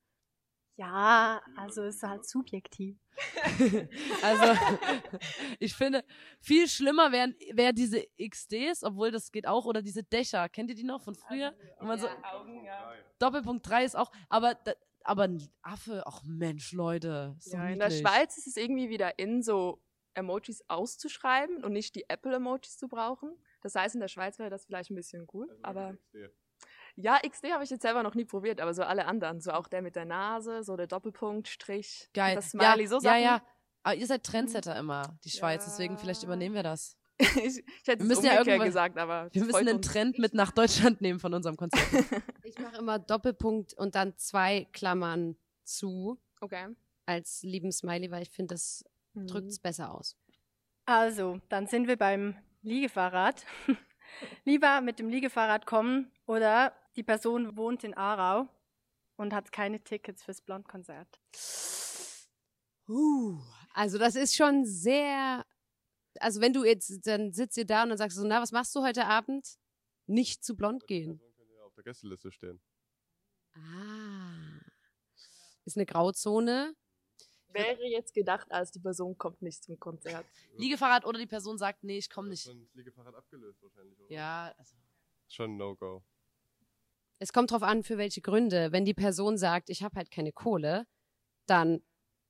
Ja, 0.77 1.43
also 1.57 1.83
ist 1.83 2.03
halt 2.03 2.27
subjektiv. 2.27 2.99
Also, 4.23 4.45
ich 5.59 5.75
finde, 5.75 6.05
viel 6.41 6.69
schlimmer 6.69 7.13
wären 7.13 7.35
wär 7.53 7.73
diese 7.73 8.07
XDs, 8.19 8.83
obwohl 8.83 9.11
das 9.11 9.33
geht 9.33 9.47
auch, 9.47 9.67
oder 9.67 9.83
diese 9.83 10.03
Dächer. 10.03 10.49
Kennt 10.49 10.71
ihr 10.71 10.77
die 10.77 10.85
noch 10.85 11.03
von 11.03 11.15
früher? 11.15 11.55
Wenn 11.79 11.89
man 11.89 11.99
so, 11.99 12.09
Augen, 12.09 12.65
ja. 12.65 12.95
Doppelpunkt 13.19 13.69
3 13.69 13.85
ist 13.85 13.97
auch, 13.97 14.11
aber, 14.29 14.57
aber 15.05 15.25
ein 15.25 15.47
Affe, 15.63 16.05
ach 16.07 16.23
Mensch, 16.25 16.73
Leute. 16.73 17.37
Doch 17.45 17.53
ja 17.53 17.69
in 17.69 17.79
der. 17.79 17.91
Schweiz 17.91 18.39
ist 18.39 18.47
es 18.47 18.57
irgendwie 18.57 18.89
wieder 18.89 19.19
in, 19.19 19.43
so 19.43 19.83
Emojis 20.15 20.65
auszuschreiben 20.69 21.65
und 21.65 21.73
nicht 21.73 21.95
die 21.95 22.09
Apple-Emojis 22.09 22.79
zu 22.79 22.89
brauchen. 22.89 23.37
Das 23.61 23.75
heißt, 23.75 23.95
in 23.95 24.01
der 24.01 24.09
Schweiz 24.09 24.39
wäre 24.39 24.51
das 24.51 24.65
vielleicht 24.65 24.91
ein 24.91 24.95
bisschen 24.95 25.27
cool. 25.33 25.49
Also 25.63 25.81
aber 25.81 25.97
XD. 25.97 26.42
Ja, 26.97 27.19
XD 27.19 27.53
habe 27.53 27.65
ich 27.65 27.71
jetzt 27.71 27.83
selber 27.83 28.03
noch 28.03 28.15
nie 28.15 28.25
probiert, 28.25 28.61
aber 28.61 28.75
so 28.75 28.83
alle 28.83 29.07
anderen. 29.07 29.41
So 29.41 29.53
auch 29.53 29.69
der 29.69 29.83
mit 29.83 29.97
der 29.97 30.05
Nase, 30.05 30.63
so 30.63 30.77
der 30.77 30.87
Doppelpunkt, 30.87 31.49
Strich, 31.49 32.09
Geil. 32.15 32.35
das 32.35 32.51
Smiley, 32.51 32.83
ja, 32.85 32.89
so 32.89 32.97
ja, 32.97 33.01
Sachen. 33.01 33.23
ja. 33.23 33.43
Aber 33.85 33.95
ihr 33.97 34.07
seid 34.07 34.25
Trendsetter 34.25 34.77
immer, 34.79 35.19
die 35.25 35.31
Schweiz, 35.31 35.65
desegen 35.65 35.99
vielleicht 35.99 36.23
Ja. 36.23 36.29
übernehmen 36.29 36.55
wir 36.55 36.63
das. 36.63 36.97
ich, 37.19 37.37
ich 37.37 37.65
hätte 37.87 37.99
Wir 38.01 38.03
es 38.03 38.09
müssen 38.09 38.25
ja 38.27 38.39
irgendwann- 38.39 38.67
gesagt, 38.67 38.99
aber 38.99 39.29
Wir 39.33 39.45
müssen 39.45 39.67
den. 39.67 39.83
Trend 39.83 40.19
mit 40.19 40.35
nach 40.35 40.51
Deutschland 40.53 41.01
nehmen 41.01 41.19
von 41.21 41.35
unserem 41.35 41.57
Konzert. 41.57 41.83
Ich 42.45 42.59
mache 42.59 42.77
immer 42.77 42.99
Doppelpunkt 42.99 43.73
und 43.75 43.95
dann 43.95 44.17
zwei 44.19 44.67
Klammern 44.73 45.37
zu. 45.65 46.21
Okay. 46.41 46.67
als 47.07 47.43
lieben 47.43 47.73
Smiley, 47.73 48.11
weil 48.11 48.23
ich 48.23 48.31
finde, 48.31 48.55
das 48.55 48.85
drückt 49.15 49.49
es 49.49 49.59
besser 49.59 49.95
aus. 49.95 50.17
Also, 50.85 51.41
dann 51.49 51.67
sind 51.67 51.87
wir 51.89 51.97
beim 51.97 52.37
Liegefahrrad. 52.63 53.45
Lieber 54.45 54.81
mit 54.81 54.99
dem 54.99 55.09
Liegefahrrad 55.09 55.67
kommen 55.67 56.11
oder 56.27 56.73
die 56.97 57.03
Person 57.03 57.57
wohnt 57.57 57.85
in 57.85 57.95
Aarau 57.95 58.49
und 59.17 59.33
hat 59.33 59.53
keine 59.53 59.83
Tickets 59.83 60.23
fürs 60.23 60.41
Blondkonzert. 60.41 61.21
Uh, 62.89 63.39
also 63.73 63.99
das 63.99 64.17
ist 64.17 64.35
schon 64.35 64.65
sehr. 64.65 65.47
Also 66.21 66.41
wenn 66.41 66.53
du 66.53 66.65
jetzt, 66.65 67.07
dann 67.07 67.33
sitzt 67.33 67.57
ihr 67.57 67.65
da 67.65 67.85
und 67.85 67.91
dann 67.91 67.99
sagst 67.99 68.17
du 68.17 68.23
so, 68.23 68.27
na, 68.27 68.43
was 68.43 68.53
machst 68.53 68.75
du 68.75 68.83
heute 68.83 69.07
Abend? 69.07 69.59
Nicht 70.07 70.45
zu 70.45 70.57
blond 70.57 70.87
gehen. 70.87 71.13
Die 71.13 71.19
Person 71.19 71.37
könnte 71.37 71.55
ja 71.55 71.63
auf 71.63 71.75
der 71.75 71.85
Gästeliste 71.85 72.33
stehen. 72.33 72.61
Ah. 73.55 74.61
Ist 75.65 75.77
eine 75.77 75.87
Grauzone. 75.87 76.75
Wäre 77.49 77.85
jetzt 77.85 78.15
gedacht, 78.15 78.51
als 78.51 78.73
die 78.73 78.81
Person 78.81 79.17
kommt 79.17 79.43
nicht 79.43 79.63
zum 79.63 79.79
Konzert. 79.79 80.27
Liegefahrrad 80.57 81.05
oder 81.05 81.19
die 81.19 81.27
Person 81.27 81.59
sagt, 81.59 81.85
nee, 81.85 81.99
ich 81.99 82.11
komme 82.11 82.31
nicht. 82.31 82.51
Liegefahrrad 82.75 83.15
abgelöst 83.15 83.63
wahrscheinlich, 83.63 84.01
oder? 84.01 84.11
Ja, 84.11 84.55
also, 84.57 84.75
Schon 85.29 85.53
ein 85.53 85.57
No-Go. 85.57 86.03
Es 87.23 87.33
kommt 87.33 87.53
drauf 87.53 87.63
an, 87.63 87.85
für 87.85 87.99
welche 87.99 88.21
Gründe. 88.21 88.73
Wenn 88.73 88.85
die 88.85 88.95
Person 88.95 89.39
sagt, 89.39 89.71
ich 89.71 89.85
habe 89.85 89.95
halt 89.95 90.11
keine 90.11 90.33
Kohle, 90.33 90.89
dann 91.47 91.81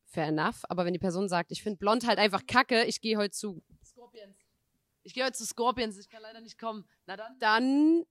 fair 0.04 0.26
enough. 0.26 0.64
Aber 0.68 0.84
wenn 0.84 0.92
die 0.92 0.98
Person 0.98 1.30
sagt, 1.30 1.50
ich 1.50 1.62
finde 1.62 1.78
blond 1.78 2.06
halt 2.06 2.18
einfach 2.18 2.46
kacke, 2.46 2.84
ich 2.84 3.00
gehe 3.00 3.16
heute 3.16 3.30
zu, 3.30 3.62
Scorpions. 3.82 4.36
Ich 5.02 5.14
gehe 5.14 5.24
heute 5.24 5.32
zu 5.32 5.46
Scorpions, 5.46 5.96
ich 5.96 6.10
kann 6.10 6.20
leider 6.20 6.42
nicht 6.42 6.58
kommen. 6.58 6.86
Na 7.06 7.16
dann. 7.16 7.38
dann 7.38 8.04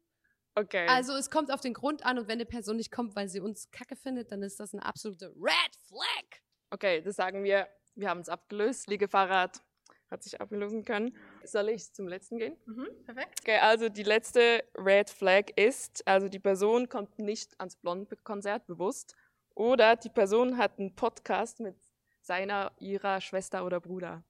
Okay. 0.56 0.88
Also 0.88 1.13
es 1.13 1.30
kommt 1.30 1.52
auf 1.52 1.62
den 1.62 1.76
Grund 1.76 2.04
an 2.04 2.17
und 2.17 2.28
wenn 2.28 2.39
eine 2.39 2.48
Person 2.48 2.78
nicht 2.78 2.91
kommt, 2.91 3.15
weil 3.15 3.30
sie 3.30 3.39
uns 3.41 3.70
kacke 3.70 3.96
findet, 3.96 4.32
dann 4.32 4.41
ist 4.41 4.60
das 4.60 4.74
eine 4.74 4.84
absolute 4.84 5.28
Red 5.36 5.76
Flag. 5.88 6.41
Okay, 6.72 7.02
das 7.02 7.15
sagen 7.15 7.44
wir. 7.44 7.67
Wir 7.94 8.10
haben 8.10 8.22
es 8.22 8.28
abgelöst. 8.28 8.88
Liegefahrrad 8.88 9.62
hat 10.10 10.24
sich 10.24 10.41
ablösen 10.41 10.84
können. 10.84 11.15
Soll 11.44 11.70
ich 11.70 11.92
zum 11.94 12.08
letzten 12.08 12.38
gehen? 12.38 12.56
Mhm, 12.66 12.88
perfekt. 13.06 13.40
Okay, 13.42 13.58
also 13.58 13.90
die 13.90 14.04
letzte 14.04 14.64
Red 14.78 15.10
Flag 15.10 15.46
ist, 15.56 16.06
also 16.08 16.28
die 16.30 16.40
Person 16.40 16.88
kommt 16.90 17.18
nicht 17.20 17.60
ans 17.60 17.76
Blond-Konzert 17.76 18.68
bewusst 18.68 19.16
oder 19.56 19.96
die 19.96 20.10
Person 20.10 20.58
hat 20.58 20.80
einen 20.80 20.96
Podcast 20.96 21.60
mit 21.60 21.76
seiner, 22.22 22.72
ihrer 22.80 23.20
Schwester 23.22 23.66
oder 23.66 23.80
Bruder. 23.80 24.24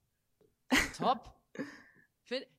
Top. 0.96 1.34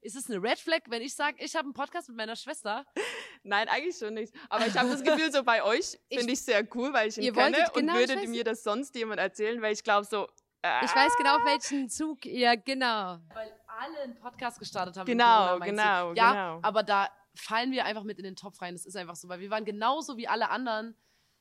Ist 0.01 0.15
es 0.15 0.29
eine 0.29 0.41
Red 0.43 0.59
Flag, 0.59 0.81
wenn 0.89 1.01
ich 1.01 1.15
sage, 1.15 1.37
ich 1.39 1.55
habe 1.55 1.65
einen 1.65 1.73
Podcast 1.73 2.07
mit 2.09 2.17
meiner 2.17 2.35
Schwester? 2.35 2.85
Nein, 3.43 3.67
eigentlich 3.67 3.97
schon 3.97 4.13
nicht. 4.13 4.31
Aber 4.49 4.67
ich 4.67 4.77
habe 4.77 4.89
das 4.89 5.03
Gefühl, 5.03 5.31
so 5.31 5.43
bei 5.43 5.63
euch 5.63 5.99
finde 6.13 6.31
ich 6.33 6.41
sehr 6.43 6.63
cool, 6.75 6.93
weil 6.93 7.09
ich 7.09 7.17
ihn 7.17 7.23
Ihr 7.23 7.33
kenne 7.33 7.57
und 7.57 7.73
genau, 7.73 7.93
ich 7.97 8.07
würde 8.09 8.21
weiß- 8.21 8.27
mir 8.29 8.43
das 8.43 8.61
sonst 8.63 8.93
jemand 8.95 9.19
erzählen, 9.19 9.59
weil 9.61 9.73
ich 9.73 9.83
glaube 9.83 10.05
so, 10.05 10.27
äh, 10.61 10.85
Ich 10.85 10.95
weiß 10.95 11.11
genau, 11.17 11.37
auf 11.37 11.45
welchen 11.45 11.89
Zug 11.89 12.23
ihr, 12.25 12.55
genau. 12.57 13.17
Weil 13.33 13.51
alle 13.83 13.99
einen 14.01 14.15
Podcast 14.15 14.59
gestartet 14.59 14.97
haben. 14.97 15.05
Genau, 15.05 15.25
Corona, 15.25 15.57
meinst 15.59 15.71
du? 15.71 15.75
genau, 15.75 16.13
Ja, 16.13 16.31
genau. 16.55 16.59
aber 16.67 16.83
da 16.83 17.09
fallen 17.35 17.71
wir 17.71 17.85
einfach 17.85 18.03
mit 18.03 18.17
in 18.19 18.23
den 18.23 18.35
Topf 18.35 18.61
rein. 18.61 18.73
Das 18.73 18.85
ist 18.85 18.95
einfach 18.95 19.15
so, 19.15 19.27
weil 19.29 19.39
wir 19.39 19.49
waren 19.49 19.65
genauso 19.65 20.17
wie 20.17 20.27
alle 20.27 20.49
anderen. 20.49 20.95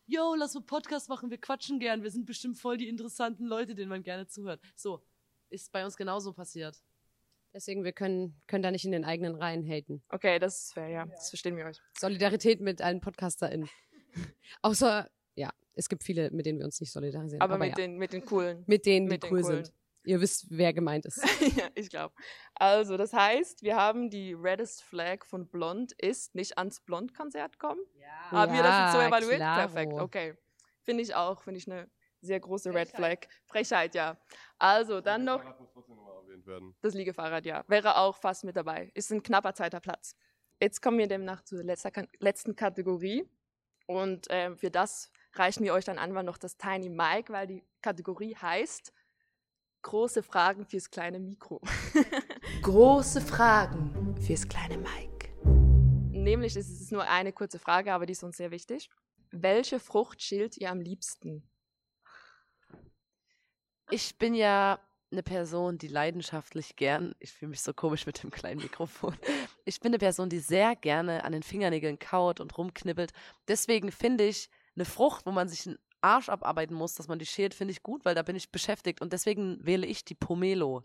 Yo, 0.07 0.35
lass 0.35 0.55
mal 0.55 0.62
Podcast 0.62 1.09
machen, 1.09 1.31
wir 1.31 1.38
quatschen 1.38 1.78
gern. 1.78 2.02
Wir 2.02 2.11
sind 2.11 2.26
bestimmt 2.26 2.59
voll 2.59 2.76
die 2.76 2.88
interessanten 2.88 3.44
Leute, 3.46 3.74
denen 3.74 3.88
man 3.88 4.02
gerne 4.02 4.26
zuhört. 4.26 4.61
So, 4.74 5.02
ist 5.48 5.70
bei 5.72 5.85
uns 5.85 5.96
genauso 5.96 6.33
passiert. 6.33 6.83
Deswegen, 7.55 7.85
wir 7.85 7.92
können, 7.92 8.40
können 8.46 8.62
da 8.62 8.70
nicht 8.70 8.85
in 8.87 8.92
den 8.92 9.05
eigenen 9.05 9.35
Reihen 9.35 9.62
haten. 9.62 10.02
okay, 10.09 10.38
das 10.38 10.64
ist 10.64 10.72
fair, 10.74 10.88
ja. 10.88 11.05
Das 11.07 11.28
verstehen 11.28 11.57
wir 11.57 11.66
euch. 11.66 11.78
Solidarität 11.98 12.61
mit 12.62 12.81
allen 12.81 13.00
PodcasterInnen. 13.00 13.68
Außer, 14.62 15.09
ja, 15.35 15.50
es 15.74 15.88
gibt 15.88 16.02
viele, 16.02 16.31
mit 16.31 16.46
denen 16.46 16.59
wir 16.59 16.64
uns 16.64 16.81
nicht 16.81 16.92
solidarisieren. 16.92 17.42
Aber, 17.42 17.55
Aber, 17.55 17.64
mit, 17.64 17.70
ja, 17.70 17.74
den, 17.76 17.98
mit 17.98 18.12
den 18.14 18.24
coolen. 18.24 18.64
mit 18.66 18.87
denen, 18.87 19.07
die 19.07 19.12
mit 19.12 19.22
den 19.22 19.33
cool 19.33 19.42
coolen. 19.42 19.64
sind. 19.66 19.74
Ihr 20.04 20.20
wisst, 20.20 20.46
wer 20.50 20.72
gemeint 20.72 21.06
ist. 21.06 21.18
ja, 21.56 21.68
ich 21.74 21.88
glaube. 21.90 22.14
Also, 22.54 22.96
das 22.96 23.12
heißt, 23.12 23.62
wir 23.62 23.76
haben 23.76 24.10
die 24.10 24.34
reddest 24.34 24.82
Flag 24.82 25.24
von 25.24 25.48
Blond 25.48 25.92
ist 25.92 26.34
nicht 26.34 26.58
ans 26.58 26.80
Blond-Konzert 26.80 27.58
kommen. 27.58 27.80
Haben 28.30 28.52
wir 28.52 28.62
das 28.62 28.78
jetzt 28.80 28.92
so 28.92 28.98
Ja, 29.00 29.08
evaluiert? 29.08 29.36
klaro. 29.36 29.60
Perfekt, 29.72 29.92
okay. 29.94 30.34
Finde 30.82 31.02
ich 31.02 31.14
auch, 31.14 31.42
finde 31.42 31.58
ich 31.58 31.70
eine 31.70 31.88
sehr 32.20 32.40
große 32.40 32.72
Red 32.74 32.88
Flag. 32.90 33.18
Frechheit, 33.46 33.94
ja. 33.94 34.16
Also, 34.58 35.00
dann 35.00 35.24
noch 35.24 35.44
Das 35.44 35.58
muss 35.60 35.70
trotzdem 35.72 35.96
nochmal 35.96 36.16
erwähnt 36.24 36.46
werden. 36.46 36.74
das 36.80 36.94
Liegefahrrad, 36.94 37.46
ja. 37.46 37.64
Wäre 37.68 37.96
auch 37.98 38.16
fast 38.16 38.44
mit 38.44 38.56
dabei. 38.56 38.90
Ist 38.94 39.12
ein 39.12 39.22
knapper 39.22 39.54
zweiter 39.54 39.80
Platz. 39.80 40.16
Jetzt 40.60 40.80
kommen 40.82 40.98
wir 40.98 41.06
demnach 41.08 41.42
zur 41.42 41.62
letzter, 41.62 41.90
letzten 42.18 42.54
Kategorie. 42.56 43.28
Und 43.86 44.26
ähm, 44.30 44.56
für 44.56 44.70
das 44.70 45.10
reichen 45.34 45.64
wir 45.64 45.74
euch 45.74 45.84
dann 45.84 45.98
einfach 45.98 46.22
noch 46.22 46.38
das 46.38 46.56
Tiny 46.56 46.88
Mic, 46.88 47.32
weil 47.32 47.46
die 47.48 47.64
Kategorie 47.82 48.36
heißt 48.36 48.92
Große 49.82 50.22
Fragen 50.22 50.64
fürs 50.64 50.90
kleine 50.90 51.18
Mikro. 51.18 51.60
Große 52.62 53.20
Fragen 53.20 54.16
fürs 54.20 54.46
kleine 54.46 54.78
Mike. 54.78 55.28
Nämlich 56.12 56.56
ist 56.56 56.80
es 56.80 56.90
nur 56.92 57.08
eine 57.08 57.32
kurze 57.32 57.58
Frage, 57.58 57.92
aber 57.92 58.06
die 58.06 58.12
ist 58.12 58.22
uns 58.22 58.36
sehr 58.36 58.52
wichtig. 58.52 58.88
Welche 59.32 59.80
Frucht 59.80 60.22
schält 60.22 60.56
ihr 60.56 60.70
am 60.70 60.80
liebsten? 60.80 61.42
Ich 63.90 64.16
bin 64.18 64.34
ja 64.34 64.78
eine 65.10 65.22
Person, 65.22 65.78
die 65.78 65.88
leidenschaftlich 65.88 66.76
gern, 66.76 67.14
ich 67.18 67.32
fühle 67.32 67.50
mich 67.50 67.60
so 67.60 67.74
komisch 67.74 68.06
mit 68.06 68.22
dem 68.22 68.30
kleinen 68.30 68.62
Mikrofon, 68.62 69.14
ich 69.64 69.80
bin 69.80 69.90
eine 69.90 69.98
Person, 69.98 70.30
die 70.30 70.38
sehr 70.38 70.76
gerne 70.76 71.24
an 71.24 71.32
den 71.32 71.42
Fingernägeln 71.42 71.98
kaut 71.98 72.40
und 72.40 72.56
rumknibbelt. 72.56 73.12
Deswegen 73.48 73.92
finde 73.92 74.24
ich 74.24 74.48
eine 74.74 74.84
Frucht, 74.84 75.26
wo 75.26 75.32
man 75.32 75.48
sich 75.48 75.66
einen 75.66 75.78
Arsch 76.02 76.28
abarbeiten 76.28 76.74
muss, 76.74 76.94
dass 76.94 77.08
man 77.08 77.18
die 77.18 77.26
schält, 77.26 77.54
finde 77.54 77.72
ich 77.72 77.82
gut, 77.82 78.04
weil 78.04 78.14
da 78.14 78.22
bin 78.22 78.36
ich 78.36 78.50
beschäftigt 78.50 79.00
und 79.00 79.12
deswegen 79.12 79.58
wähle 79.64 79.86
ich 79.86 80.04
die 80.04 80.14
Pomelo. 80.14 80.82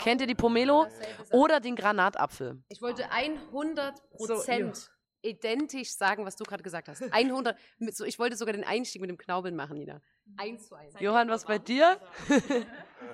Kennt 0.00 0.20
ihr 0.20 0.26
die 0.26 0.34
Pomelo? 0.34 0.86
Oder 1.32 1.60
den 1.60 1.76
Granatapfel. 1.76 2.62
Ich 2.68 2.82
wollte 2.82 3.10
100 3.10 3.96
So, 4.16 4.26
Prozent 4.34 4.90
identisch 5.22 5.92
sagen, 5.92 6.24
was 6.24 6.36
du 6.36 6.44
gerade 6.44 6.62
gesagt 6.62 6.88
hast. 6.88 7.02
100. 7.12 7.56
Mit 7.78 7.96
so, 7.96 8.04
ich 8.04 8.18
wollte 8.18 8.36
sogar 8.36 8.52
den 8.52 8.64
Einstieg 8.64 9.00
mit 9.00 9.10
dem 9.10 9.18
Knaubeln 9.18 9.54
machen, 9.54 9.76
Nina. 9.78 10.00
Eins 10.36 10.68
zu 10.68 10.74
eins. 10.74 10.94
Johann, 11.00 11.28
was 11.28 11.44
bei 11.44 11.58
dir? 11.58 12.00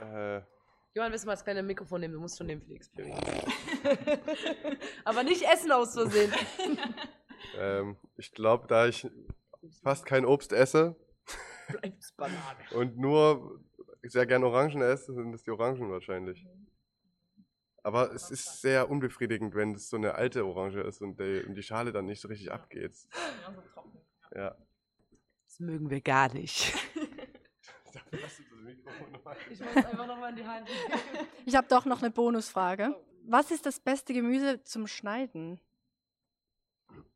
Äh, 0.02 0.40
Johann, 0.94 1.12
willst 1.12 1.24
du 1.24 1.26
mal 1.28 1.34
das 1.34 1.44
kleine 1.44 1.62
Mikrofon 1.62 2.00
nehmen? 2.00 2.14
Du 2.14 2.20
musst 2.20 2.38
schon 2.38 2.46
nehmen 2.46 2.62
für 2.62 2.68
die 2.68 2.76
Experience. 2.76 3.20
Aber 5.04 5.22
nicht 5.24 5.42
essen 5.42 5.72
aus 5.72 5.92
Versehen. 5.94 6.32
ähm, 7.58 7.96
ich 8.16 8.32
glaube, 8.32 8.66
da 8.66 8.86
ich 8.86 9.06
fast 9.82 10.06
kein 10.06 10.24
Obst 10.24 10.52
esse 10.52 10.96
Bleibt's 11.80 12.12
Banane. 12.12 12.58
und 12.72 12.98
nur 12.98 13.60
sehr 14.02 14.26
gern 14.26 14.44
Orangen 14.44 14.82
esse, 14.82 15.12
sind 15.14 15.34
es 15.34 15.42
die 15.42 15.50
Orangen 15.50 15.90
wahrscheinlich. 15.90 16.46
Aber 17.82 18.12
es 18.12 18.30
ist 18.30 18.60
sehr 18.60 18.90
unbefriedigend, 18.90 19.54
wenn 19.54 19.74
es 19.74 19.88
so 19.88 19.96
eine 19.96 20.14
alte 20.14 20.44
Orange 20.44 20.80
ist 20.80 21.00
und 21.02 21.20
die, 21.20 21.44
und 21.46 21.54
die 21.54 21.62
Schale 21.62 21.92
dann 21.92 22.06
nicht 22.06 22.20
so 22.20 22.28
richtig 22.28 22.50
abgeht. 22.50 22.96
Ja. 24.34 24.56
Das 25.46 25.60
mögen 25.60 25.88
wir 25.90 26.00
gar 26.00 26.32
nicht. 26.32 26.74
Ich 29.50 29.60
muss 29.60 29.76
einfach 29.76 30.06
nochmal 30.06 30.30
in 30.30 30.36
die 30.36 30.44
Hand. 30.44 30.68
Ich 31.46 31.54
habe 31.54 31.66
doch 31.68 31.84
noch 31.84 32.02
eine 32.02 32.10
Bonusfrage. 32.10 32.94
Was 33.24 33.50
ist 33.50 33.66
das 33.66 33.80
beste 33.80 34.12
Gemüse 34.12 34.62
zum 34.64 34.86
Schneiden? 34.86 35.60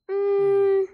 Mm, 0.08 0.84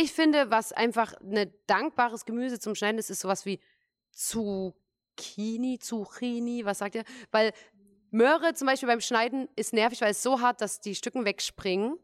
Ich 0.00 0.12
finde, 0.12 0.48
was 0.52 0.72
einfach 0.72 1.12
ein 1.20 1.52
dankbares 1.66 2.24
Gemüse 2.24 2.60
zum 2.60 2.76
Schneiden 2.76 2.98
ist, 2.98 3.10
ist 3.10 3.18
sowas 3.18 3.44
wie 3.46 3.58
Zucchini, 4.12 5.80
Zucchini, 5.80 6.64
was 6.64 6.78
sagt 6.78 6.94
ihr? 6.94 7.02
Weil 7.32 7.52
Möhre 8.12 8.54
zum 8.54 8.68
Beispiel 8.68 8.86
beim 8.86 9.00
Schneiden 9.00 9.48
ist 9.56 9.72
nervig, 9.72 10.00
weil 10.00 10.12
es 10.12 10.22
so 10.22 10.40
hart, 10.40 10.60
dass 10.60 10.80
die 10.80 10.94
Stücken 10.94 11.24
wegspringen. 11.24 11.98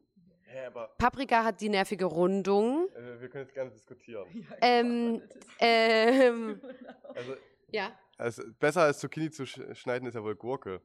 Aber 0.67 0.89
Paprika 0.99 1.45
hat 1.45 1.61
die 1.61 1.69
nervige 1.69 2.07
Rundung. 2.07 2.89
äh, 2.97 3.21
wir 3.21 3.29
können 3.29 3.45
jetzt 3.45 3.55
gerne 3.55 3.71
diskutieren. 3.71 4.27
Ähm, 4.61 5.23
ähm, 5.61 6.61
Also, 7.15 7.37
ja, 7.69 7.97
also 8.19 8.43
besser 8.59 8.83
als 8.83 8.99
Zucchini 8.99 9.31
zu 9.31 9.47
sch 9.47 9.61
schneiden 9.75 10.09
ist 10.09 10.15
ja 10.15 10.23
wohl 10.25 10.35
Gurke. 10.35 10.83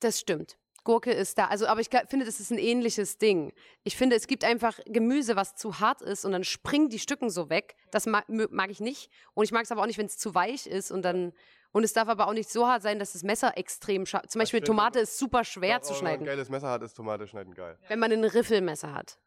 das 0.00 0.18
stimmt. 0.18 0.56
Gurke 0.84 1.12
ist 1.12 1.38
da. 1.38 1.46
Also, 1.46 1.66
aber 1.66 1.80
ich 1.80 1.88
finde, 2.08 2.26
das 2.26 2.40
ist 2.40 2.50
ein 2.50 2.58
ähnliches 2.58 3.18
Ding. 3.18 3.52
Ich 3.84 3.96
finde, 3.96 4.16
es 4.16 4.26
gibt 4.26 4.44
einfach 4.44 4.78
Gemüse, 4.86 5.36
was 5.36 5.54
zu 5.54 5.80
hart 5.80 6.02
ist 6.02 6.24
und 6.24 6.32
dann 6.32 6.44
springen 6.44 6.88
die 6.88 6.98
Stücken 6.98 7.30
so 7.30 7.50
weg. 7.50 7.76
Das 7.90 8.06
mag, 8.06 8.24
mag 8.28 8.70
ich 8.70 8.80
nicht. 8.80 9.10
Und 9.34 9.44
ich 9.44 9.52
mag 9.52 9.64
es 9.64 9.72
aber 9.72 9.82
auch 9.82 9.86
nicht, 9.86 9.98
wenn 9.98 10.06
es 10.06 10.18
zu 10.18 10.34
weich 10.34 10.66
ist 10.66 10.90
und 10.90 11.02
dann. 11.02 11.32
Und 11.72 11.84
es 11.84 11.94
darf 11.94 12.08
aber 12.08 12.26
auch 12.28 12.34
nicht 12.34 12.50
so 12.50 12.66
hart 12.66 12.82
sein, 12.82 12.98
dass 12.98 13.12
das 13.12 13.22
Messer 13.22 13.56
extrem 13.56 14.04
scharf. 14.04 14.26
Zum 14.26 14.40
Beispiel. 14.40 14.60
Tomate 14.60 15.00
ist 15.00 15.18
super 15.18 15.44
schwer 15.44 15.80
zu 15.80 15.94
aber 15.94 16.00
Wenn 16.00 16.04
man 16.04 16.10
schneiden, 16.10 16.22
ein 16.22 16.26
geiles 16.26 16.48
Messer 16.50 16.70
hat, 16.70 16.82
ist 16.82 16.94
Tomate 16.94 17.26
schneiden 17.26 17.54
geil. 17.54 17.78
wenn 17.88 17.98
man 17.98 18.12
ein 18.12 18.24
Riffelmesser 18.24 18.92
hat. 18.92 19.18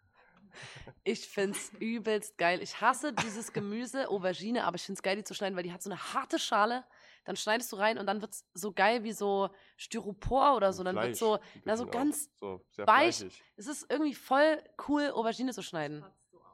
Ich 1.04 1.28
find's 1.28 1.72
übelst 1.80 2.38
geil. 2.38 2.62
Ich 2.62 2.82
hasse 2.82 3.14
dieses 3.14 3.52
Gemüse, 3.52 4.10
Aubergine, 4.10 4.64
aber 4.64 4.76
ich 4.76 4.84
find's 4.84 5.02
geil, 5.02 5.18
die 5.18 5.24
zu 5.24 5.34
schneiden, 5.34 5.56
weil 5.56 5.64
die 5.64 5.74
hat 5.74 5.82
so 5.82 5.90
eine 5.90 6.14
harte 6.14 6.40
Schale. 6.40 6.84
Dann 7.26 7.36
schneidest 7.36 7.72
du 7.72 7.76
rein 7.76 7.98
und 7.98 8.06
dann 8.06 8.22
wird's 8.22 8.46
so 8.54 8.72
geil 8.72 9.04
wie 9.04 9.12
so 9.12 9.50
Styropor 9.78 10.56
oder 10.56 10.72
so. 10.72 10.84
Dann 10.84 10.96
wird's 10.96 11.20
so, 11.20 11.40
na, 11.66 11.76
so 11.76 11.88
ganz 11.88 12.30
so 12.36 12.64
sehr 12.72 12.88
weich. 12.88 13.18
fleischig. 13.18 13.44
Es 13.58 13.68
ist 13.68 13.90
irgendwie 13.90 14.14
voll 14.14 14.64
cool, 14.88 15.12
Aubergine 15.12 15.52
zu 15.52 15.64
schneiden. 15.64 16.06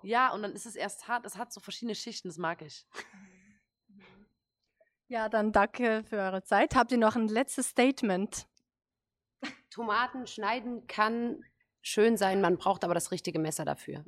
Ja, 0.01 0.33
und 0.33 0.41
dann 0.41 0.53
ist 0.53 0.65
es 0.65 0.75
erst 0.75 1.07
hart. 1.07 1.25
Es 1.25 1.37
hat 1.37 1.53
so 1.53 1.59
verschiedene 1.59 1.93
Schichten, 1.93 2.29
das 2.29 2.37
mag 2.37 2.61
ich. 2.61 2.87
Ja, 5.07 5.27
dann 5.27 5.51
danke 5.51 6.05
für 6.05 6.15
eure 6.15 6.41
Zeit. 6.41 6.73
Habt 6.73 6.93
ihr 6.93 6.97
noch 6.97 7.17
ein 7.17 7.27
letztes 7.27 7.67
Statement? 7.67 8.47
Tomaten 9.69 10.25
schneiden 10.25 10.87
kann 10.87 11.43
schön 11.81 12.15
sein, 12.15 12.39
man 12.39 12.57
braucht 12.57 12.85
aber 12.85 12.93
das 12.93 13.11
richtige 13.11 13.37
Messer 13.37 13.65
dafür. 13.65 14.05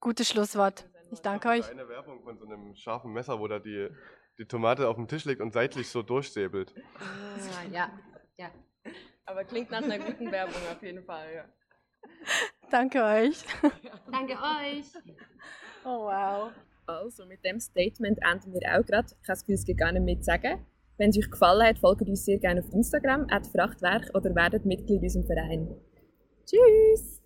Gutes 0.00 0.30
Schlusswort. 0.30 0.88
Ich 1.10 1.20
danke 1.20 1.50
euch. 1.50 1.68
Eine 1.68 1.86
Werbung 1.90 2.22
von 2.22 2.38
so 2.38 2.46
einem 2.46 2.74
scharfen 2.74 3.12
Messer, 3.12 3.38
wo 3.38 3.46
da 3.48 3.58
die, 3.58 3.90
die 4.38 4.46
Tomate 4.46 4.88
auf 4.88 4.96
dem 4.96 5.08
Tisch 5.08 5.24
liegt 5.24 5.40
und 5.40 5.52
seitlich 5.52 5.88
so 5.88 6.02
durchsäbelt. 6.02 6.74
Ah, 6.98 7.64
ja, 7.70 7.90
ja. 8.36 8.50
Aber 9.24 9.44
klingt 9.44 9.70
nach 9.70 9.82
einer 9.82 9.98
guten 9.98 10.30
Werbung 10.30 10.60
auf 10.70 10.82
jeden 10.82 11.04
Fall, 11.04 11.34
ja. 11.34 11.44
Danke 12.70 13.02
euch. 13.02 13.44
Danke 14.10 14.32
euch. 14.32 14.86
Oh 15.84 16.06
wow. 16.06 16.50
Also, 16.86 17.26
mit 17.26 17.44
dem 17.44 17.60
Statement 17.60 18.18
enden 18.22 18.52
wir 18.52 18.78
auch 18.78 18.84
gerade. 18.84 19.08
Ich 19.20 19.26
kann 19.26 19.36
es 19.48 19.66
gar 19.76 19.92
nicht 19.92 20.02
mehr 20.02 20.22
sagen. 20.22 20.66
Wenn 20.98 21.10
es 21.10 21.18
euch 21.18 21.30
gefallen 21.30 21.66
hat, 21.66 21.78
folgt 21.78 22.02
uns 22.02 22.24
sehr 22.24 22.38
gerne 22.38 22.60
auf 22.60 22.72
Instagram, 22.72 23.26
at 23.30 23.46
Frachtwerk 23.46 24.10
oder 24.14 24.34
werdet 24.34 24.64
Mitglied 24.64 25.02
in 25.02 25.04
unserem 25.04 25.26
Verein. 25.26 25.76
Tschüss! 26.44 27.21